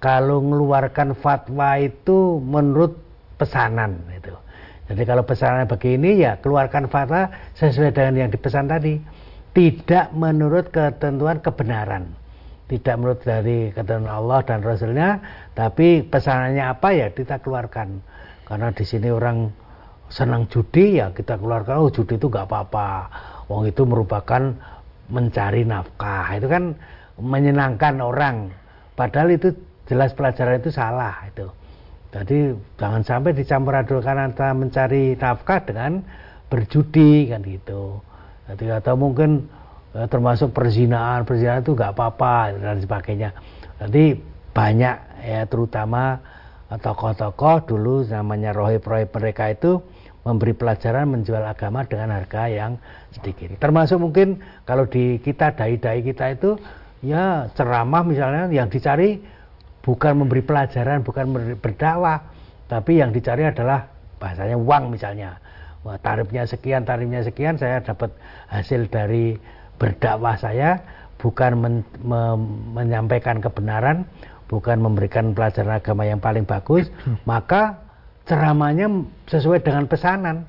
kalau 0.03 0.43
mengeluarkan 0.43 1.15
fatwa 1.19 1.79
itu 1.79 2.43
menurut 2.43 2.99
pesanan 3.39 4.03
itu. 4.15 4.35
Jadi 4.89 5.03
kalau 5.05 5.23
pesanan 5.23 5.69
begini 5.69 6.19
ya 6.19 6.41
keluarkan 6.43 6.91
fatwa 6.91 7.31
sesuai 7.55 7.95
dengan 7.95 8.27
yang 8.27 8.31
dipesan 8.35 8.67
tadi. 8.67 8.99
Tidak 9.49 10.15
menurut 10.15 10.71
ketentuan 10.71 11.43
kebenaran 11.43 12.15
tidak 12.69 12.95
menurut 13.01 13.21
dari 13.25 13.73
ketentuan 13.73 14.13
Allah 14.13 14.45
dan 14.45 14.61
Rasulnya, 14.61 15.19
tapi 15.57 16.05
pesanannya 16.05 16.65
apa 16.69 16.89
ya 16.93 17.09
kita 17.17 17.41
keluarkan. 17.41 18.05
Karena 18.45 18.69
di 18.77 18.85
sini 18.85 19.09
orang 19.09 19.49
senang 20.13 20.49
judi 20.53 21.01
ya 21.01 21.09
kita 21.17 21.41
keluarkan, 21.41 21.81
oh 21.81 21.89
judi 21.89 22.21
itu 22.21 22.29
nggak 22.29 22.45
apa-apa. 22.45 22.89
Wong 23.49 23.65
itu 23.65 23.89
merupakan 23.89 24.53
mencari 25.09 25.65
nafkah, 25.65 26.37
itu 26.37 26.45
kan 26.45 26.77
menyenangkan 27.17 28.05
orang. 28.05 28.53
Padahal 28.93 29.33
itu 29.33 29.57
jelas 29.89 30.13
pelajaran 30.13 30.61
itu 30.61 30.69
salah 30.69 31.25
itu. 31.25 31.49
Jadi 32.13 32.53
jangan 32.77 33.01
sampai 33.05 33.33
dicampur 33.33 33.73
adukan 33.77 34.33
antara 34.33 34.53
mencari 34.53 35.17
nafkah 35.17 35.65
dengan 35.65 36.05
berjudi 36.53 37.33
kan 37.33 37.41
gitu. 37.45 38.01
Jadi 38.49 38.65
atau 38.73 38.97
mungkin 38.97 39.45
termasuk 39.93 40.53
perzinaan 40.53 41.25
perzinaan 41.25 41.65
itu 41.65 41.73
nggak 41.73 41.93
apa-apa 41.97 42.55
dan 42.61 42.77
sebagainya. 42.83 43.31
Nanti 43.81 44.19
banyak 44.53 44.97
ya 45.25 45.43
terutama 45.49 46.21
eh, 46.69 46.79
tokoh-tokoh 46.79 47.65
dulu 47.65 48.05
namanya 48.07 48.53
rohib-rohib 48.53 49.09
mereka 49.15 49.55
itu 49.55 49.81
memberi 50.27 50.53
pelajaran 50.53 51.09
menjual 51.09 51.41
agama 51.41 51.89
dengan 51.89 52.13
harga 52.13 52.53
yang 52.53 52.77
sedikit. 53.17 53.57
Termasuk 53.57 53.97
mungkin 53.97 54.45
kalau 54.69 54.85
di 54.85 55.17
kita 55.25 55.57
dai-dai 55.57 56.05
kita 56.05 56.37
itu 56.37 56.61
ya 57.01 57.49
ceramah 57.57 58.05
misalnya 58.05 58.51
yang 58.53 58.69
dicari 58.69 59.23
bukan 59.81 60.21
memberi 60.21 60.45
pelajaran 60.45 61.01
bukan 61.01 61.57
berdakwah 61.63 62.29
tapi 62.69 63.01
yang 63.01 63.15
dicari 63.15 63.49
adalah 63.49 63.89
bahasanya 64.21 64.61
uang 64.61 64.93
misalnya. 64.93 65.41
Wah, 65.87 65.97
tarifnya 65.97 66.45
sekian 66.45 66.85
tarifnya 66.85 67.25
sekian 67.25 67.57
saya 67.57 67.81
dapat 67.81 68.13
hasil 68.51 68.91
dari 68.93 69.39
berdakwah 69.79 70.37
saya 70.37 70.83
bukan 71.19 71.59
men, 71.59 71.75
me, 72.03 72.39
menyampaikan 72.79 73.43
kebenaran, 73.43 74.07
bukan 74.47 74.79
memberikan 74.79 75.35
pelajaran 75.35 75.83
agama 75.83 76.07
yang 76.07 76.23
paling 76.23 76.47
bagus, 76.47 76.89
hmm. 77.05 77.27
maka 77.27 77.83
ceramahnya 78.25 79.07
sesuai 79.29 79.61
dengan 79.63 79.85
pesanan. 79.91 80.47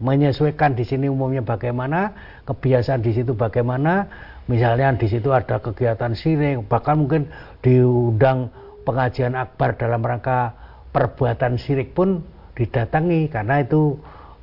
Menyesuaikan 0.00 0.72
di 0.72 0.80
sini 0.80 1.12
umumnya 1.12 1.44
bagaimana, 1.44 2.16
kebiasaan 2.48 3.04
di 3.04 3.12
situ 3.12 3.36
bagaimana, 3.36 4.08
misalnya 4.48 4.96
di 4.96 5.12
situ 5.12 5.28
ada 5.28 5.60
kegiatan 5.60 6.16
sirik, 6.16 6.64
bahkan 6.72 7.04
mungkin 7.04 7.28
diundang 7.60 8.48
pengajian 8.88 9.36
akbar 9.36 9.76
dalam 9.76 10.00
rangka 10.00 10.56
perbuatan 10.88 11.60
sirik 11.60 11.92
pun 11.92 12.24
didatangi 12.56 13.28
karena 13.28 13.60
itu 13.60 13.98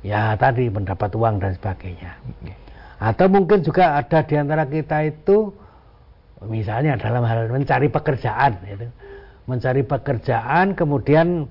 ya 0.06 0.38
tadi 0.38 0.70
mendapat 0.70 1.10
uang 1.10 1.42
dan 1.42 1.58
sebagainya. 1.58 2.22
Atau 3.02 3.26
mungkin 3.26 3.66
juga 3.66 3.98
ada 3.98 4.22
di 4.22 4.38
antara 4.38 4.62
kita 4.70 5.02
itu 5.02 5.50
misalnya 6.46 6.94
dalam 6.94 7.26
hal 7.26 7.50
mencari 7.50 7.90
pekerjaan 7.90 8.62
itu. 8.62 8.86
Mencari 9.50 9.82
pekerjaan 9.82 10.78
kemudian 10.78 11.50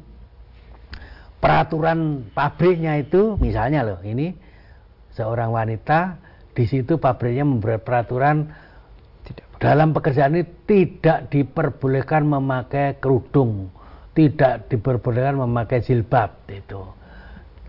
peraturan 1.44 2.32
pabriknya 2.32 3.04
itu 3.04 3.36
misalnya 3.36 3.84
loh 3.84 4.00
ini 4.00 4.32
seorang 5.12 5.52
wanita 5.52 6.16
di 6.56 6.64
situ 6.64 6.96
pabriknya 6.96 7.44
membuat 7.44 7.84
peraturan 7.84 8.48
dalam 9.60 9.92
pekerjaan 9.92 10.40
ini 10.40 10.48
tidak 10.66 11.30
diperbolehkan 11.30 12.26
memakai 12.26 12.98
kerudung, 12.98 13.70
tidak 14.18 14.72
diperbolehkan 14.72 15.38
memakai 15.38 15.86
jilbab 15.86 16.48
itu. 16.50 16.82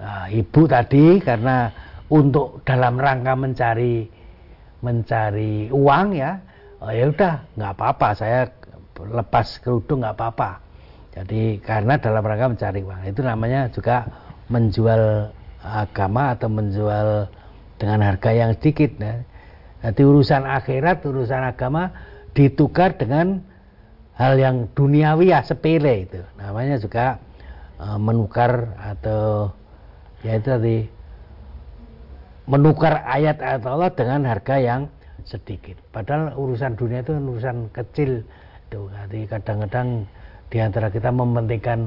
Nah, 0.00 0.30
ibu 0.32 0.64
tadi 0.64 1.20
karena 1.20 1.68
untuk 2.12 2.60
dalam 2.68 3.00
rangka 3.00 3.32
mencari 3.32 4.04
mencari 4.84 5.72
uang 5.72 6.06
ya. 6.12 6.36
Oh 6.84 6.92
ya 6.92 7.08
udah 7.08 7.34
nggak 7.56 7.72
apa-apa. 7.72 8.08
Saya 8.12 8.40
lepas 9.00 9.56
kerudung 9.64 10.04
nggak 10.04 10.16
apa-apa. 10.20 10.60
Jadi 11.16 11.56
karena 11.64 11.96
dalam 11.96 12.20
rangka 12.20 12.52
mencari 12.52 12.80
uang. 12.84 13.00
Itu 13.08 13.24
namanya 13.24 13.72
juga 13.72 14.04
menjual 14.52 15.32
agama 15.64 16.36
atau 16.36 16.52
menjual 16.52 17.30
dengan 17.78 17.98
harga 18.04 18.30
yang 18.34 18.50
sedikit 18.58 18.98
ya. 18.98 19.22
jadi 19.82 20.02
urusan 20.06 20.46
akhirat 20.46 21.02
urusan 21.02 21.42
agama 21.42 21.90
ditukar 22.34 22.94
dengan 22.94 23.42
hal 24.14 24.38
yang 24.38 24.70
duniawi 24.74 25.32
ya 25.32 25.42
sepele 25.42 26.06
itu. 26.06 26.20
Namanya 26.38 26.78
juga 26.78 27.18
uh, 27.78 27.98
menukar 27.98 28.74
atau 28.78 29.50
ya 30.22 30.38
itu 30.38 30.48
tadi 30.50 30.76
menukar 32.47 33.07
ayat-ayat 33.07 33.62
Allah 33.62 33.90
dengan 33.95 34.20
harga 34.26 34.57
yang 34.59 34.90
sedikit. 35.22 35.78
Padahal 35.95 36.34
urusan 36.34 36.74
dunia 36.74 37.03
itu 37.03 37.14
urusan 37.14 37.70
kecil. 37.70 38.26
Tuh, 38.72 38.88
jadi 38.90 39.28
kadang-kadang 39.38 40.09
di 40.51 40.59
antara 40.59 40.88
kita 40.90 41.12
mementingkan 41.12 41.86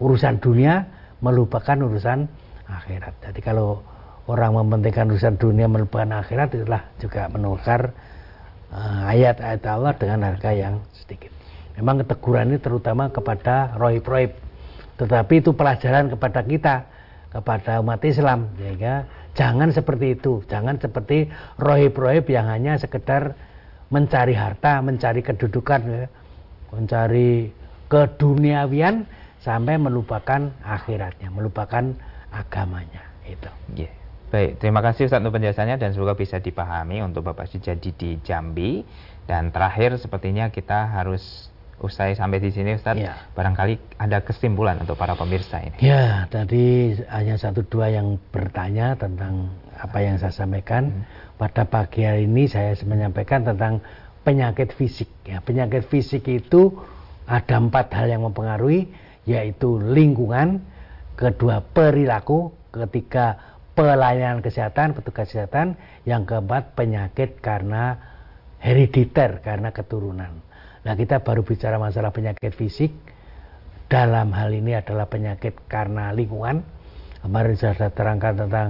urusan 0.00 0.40
dunia 0.40 0.86
melupakan 1.22 1.78
urusan 1.78 2.26
akhirat. 2.66 3.14
Jadi 3.30 3.40
kalau 3.44 3.82
orang 4.26 4.56
mementingkan 4.56 5.10
urusan 5.10 5.36
dunia 5.38 5.66
melupakan 5.68 6.22
akhirat 6.22 6.54
itulah 6.56 6.82
juga 6.98 7.28
menukar 7.28 7.92
ayat-ayat 9.06 9.62
Allah 9.68 9.92
dengan 9.98 10.32
harga 10.32 10.50
yang 10.54 10.80
sedikit. 10.96 11.30
Memang 11.76 12.04
keteguran 12.04 12.52
ini 12.52 12.58
terutama 12.60 13.08
kepada 13.12 13.76
roib-roib. 13.76 14.32
Tetapi 14.96 15.34
itu 15.40 15.50
pelajaran 15.56 16.12
kepada 16.12 16.40
kita, 16.44 16.74
kepada 17.32 17.80
umat 17.80 18.00
Islam. 18.04 18.52
Sehingga 18.60 19.08
Jangan 19.32 19.72
seperti 19.72 20.20
itu, 20.20 20.44
jangan 20.44 20.76
seperti 20.76 21.32
rohib-rohib 21.56 22.28
yang 22.28 22.52
hanya 22.52 22.76
sekedar 22.76 23.32
mencari 23.88 24.36
harta, 24.36 24.80
mencari 24.84 25.20
kedudukan, 25.24 25.80
ya. 25.84 26.04
mencari 26.72 27.52
keduniawian 27.88 29.04
sampai 29.44 29.76
melupakan 29.76 30.52
akhiratnya, 30.64 31.28
melupakan 31.28 31.92
agamanya. 32.32 33.04
Itu. 33.28 33.48
Yeah. 33.76 33.92
Baik, 34.32 34.64
terima 34.64 34.80
kasih 34.80 35.12
Ustaz 35.12 35.20
untuk 35.20 35.36
penjelasannya 35.36 35.76
dan 35.76 35.92
semoga 35.92 36.16
bisa 36.16 36.40
dipahami 36.40 37.04
untuk 37.04 37.20
Bapak 37.28 37.52
Sujadi 37.52 37.92
di 37.92 38.16
Jambi. 38.24 38.80
Dan 39.28 39.52
terakhir 39.52 40.00
sepertinya 40.00 40.48
kita 40.48 40.88
harus 40.88 41.51
usai 41.82 42.14
sampai 42.14 42.38
di 42.38 42.54
sini 42.54 42.78
Ustaz, 42.78 42.94
ya. 42.94 43.28
barangkali 43.34 43.98
ada 43.98 44.22
kesimpulan 44.22 44.78
untuk 44.78 44.94
para 44.94 45.18
pemirsa 45.18 45.58
ini. 45.60 45.76
Ya, 45.82 46.30
tadi 46.30 46.94
hanya 47.10 47.34
satu 47.34 47.66
dua 47.66 47.90
yang 47.90 48.16
bertanya 48.30 48.94
tentang 48.94 49.50
apa 49.76 49.98
yang 49.98 50.16
saya 50.22 50.30
sampaikan. 50.30 50.88
Hmm. 50.88 51.04
Pada 51.42 51.66
pagi 51.66 52.06
hari 52.06 52.30
ini 52.30 52.46
saya 52.46 52.78
menyampaikan 52.86 53.42
tentang 53.42 53.82
penyakit 54.22 54.70
fisik. 54.78 55.10
Ya, 55.26 55.42
penyakit 55.42 55.90
fisik 55.90 56.30
itu 56.30 56.70
ada 57.26 57.58
empat 57.58 57.90
hal 57.90 58.06
yang 58.06 58.22
mempengaruhi, 58.22 58.86
yaitu 59.26 59.82
lingkungan, 59.82 60.62
kedua 61.18 61.62
perilaku, 61.62 62.54
ketiga 62.70 63.58
pelayanan 63.74 64.44
kesehatan, 64.44 64.94
petugas 64.94 65.30
kesehatan, 65.30 65.74
yang 66.06 66.22
keempat 66.28 66.78
penyakit 66.78 67.42
karena 67.42 67.98
herediter, 68.62 69.42
karena 69.42 69.74
keturunan. 69.74 70.51
Nah 70.82 70.98
kita 70.98 71.22
baru 71.22 71.46
bicara 71.46 71.78
masalah 71.78 72.10
penyakit 72.10 72.52
fisik, 72.58 72.90
dalam 73.86 74.32
hal 74.32 74.50
ini 74.56 74.72
adalah 74.72 75.04
penyakit 75.04 75.68
karena 75.68 76.16
lingkungan. 76.16 76.64
Kemarin 77.22 77.54
saya 77.54 77.92
terangkan 77.92 78.34
tentang 78.34 78.68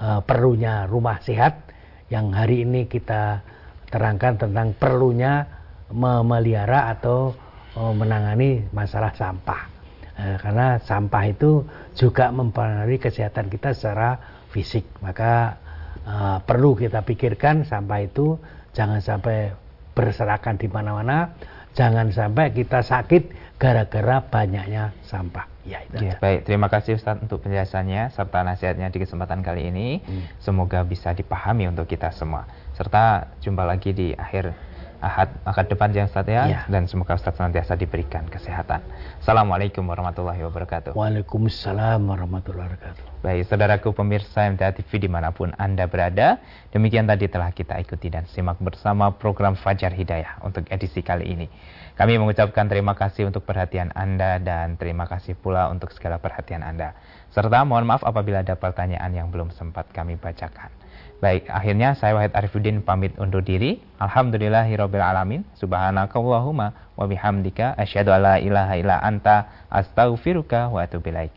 uh, 0.00 0.24
perlunya 0.24 0.88
rumah 0.88 1.20
sehat, 1.20 1.68
yang 2.08 2.32
hari 2.32 2.64
ini 2.64 2.88
kita 2.88 3.44
terangkan 3.92 4.40
tentang 4.40 4.72
perlunya 4.78 5.44
memelihara 5.92 6.96
atau 6.96 7.36
uh, 7.76 7.92
menangani 7.92 8.64
masalah 8.72 9.12
sampah. 9.12 9.68
Uh, 10.16 10.36
karena 10.40 10.80
sampah 10.80 11.24
itu 11.28 11.66
juga 11.92 12.32
mempengaruhi 12.32 13.02
kesehatan 13.02 13.52
kita 13.52 13.76
secara 13.76 14.16
fisik. 14.48 14.86
Maka 15.04 15.60
perlu 16.48 16.74
kita 16.74 17.04
pikirkan 17.04 17.68
sampah 17.68 18.00
itu 18.02 18.34
jangan 18.72 18.98
sampai 18.98 19.52
berserakan 20.00 20.56
di 20.56 20.66
mana-mana, 20.72 21.36
jangan 21.76 22.08
sampai 22.08 22.56
kita 22.56 22.80
sakit 22.80 23.56
gara-gara 23.60 24.24
banyaknya 24.24 24.96
sampah. 25.04 25.44
Ya, 25.68 25.84
itu 25.84 26.00
ya, 26.00 26.16
baik, 26.16 26.48
terima 26.48 26.72
kasih 26.72 26.96
Ustaz 26.96 27.20
untuk 27.20 27.44
penjelasannya 27.44 28.08
serta 28.16 28.40
nasihatnya 28.40 28.88
di 28.88 28.98
kesempatan 29.04 29.44
kali 29.44 29.68
ini. 29.68 30.00
Hmm. 30.00 30.24
Semoga 30.40 30.80
bisa 30.88 31.12
dipahami 31.12 31.68
untuk 31.68 31.84
kita 31.84 32.08
semua. 32.16 32.48
Serta 32.72 33.28
jumpa 33.44 33.68
lagi 33.68 33.92
di 33.92 34.16
akhir 34.16 34.56
Ahad 35.00 35.32
akad 35.48 35.72
depan 35.72 35.88
yang 35.96 36.12
Ustaz 36.12 36.28
ya, 36.28 36.44
ya. 36.44 36.60
dan 36.68 36.84
semoga 36.84 37.16
Ustaz 37.16 37.32
senantiasa 37.32 37.72
diberikan 37.72 38.28
kesehatan. 38.28 38.84
Assalamualaikum 39.24 39.80
warahmatullahi 39.88 40.44
wabarakatuh. 40.44 40.92
Waalaikumsalam 40.92 42.04
warahmatullahi 42.04 42.68
wabarakatuh. 42.68 43.09
Baik, 43.20 43.52
saudaraku 43.52 43.92
pemirsa 43.92 44.48
MTA 44.48 44.72
TV 44.72 45.04
di 45.04 45.08
mana 45.12 45.28
pun 45.28 45.52
Anda 45.60 45.84
berada, 45.84 46.40
demikian 46.72 47.04
tadi 47.04 47.28
telah 47.28 47.52
kita 47.52 47.76
ikuti 47.76 48.08
dan 48.08 48.24
simak 48.24 48.56
bersama 48.64 49.12
program 49.12 49.60
Fajar 49.60 49.92
Hidayah 49.92 50.40
untuk 50.40 50.64
edisi 50.72 51.04
kali 51.04 51.28
ini. 51.28 51.44
Kami 52.00 52.16
mengucapkan 52.16 52.64
terima 52.64 52.96
kasih 52.96 53.28
untuk 53.28 53.44
perhatian 53.44 53.92
Anda 53.92 54.40
dan 54.40 54.80
terima 54.80 55.04
kasih 55.04 55.36
pula 55.36 55.68
untuk 55.68 55.92
segala 55.92 56.16
perhatian 56.16 56.64
Anda. 56.64 56.96
Serta 57.28 57.60
mohon 57.68 57.84
maaf 57.84 58.00
apabila 58.08 58.40
ada 58.40 58.56
pertanyaan 58.56 59.12
yang 59.12 59.28
belum 59.28 59.52
sempat 59.52 59.92
kami 59.92 60.16
bacakan. 60.16 60.72
Baik, 61.20 61.44
akhirnya 61.52 61.92
saya 62.00 62.16
Wahid 62.16 62.32
Arifuddin 62.32 62.80
pamit 62.80 63.12
undur 63.20 63.44
diri. 63.44 63.84
Alhamdulillahirabbil 64.00 65.04
alamin. 65.04 65.44
Subhanakallahumma 65.60 66.96
wa 66.96 67.04
bihamdika 67.04 67.76
asyhadu 67.76 68.16
alla 68.16 68.40
ilaha 68.40 68.80
illa 68.80 68.96
anta 68.96 69.68
astaghfiruka 69.68 70.72
wa 70.72 70.80
atubu 70.80 71.12
ilaik. 71.12 71.36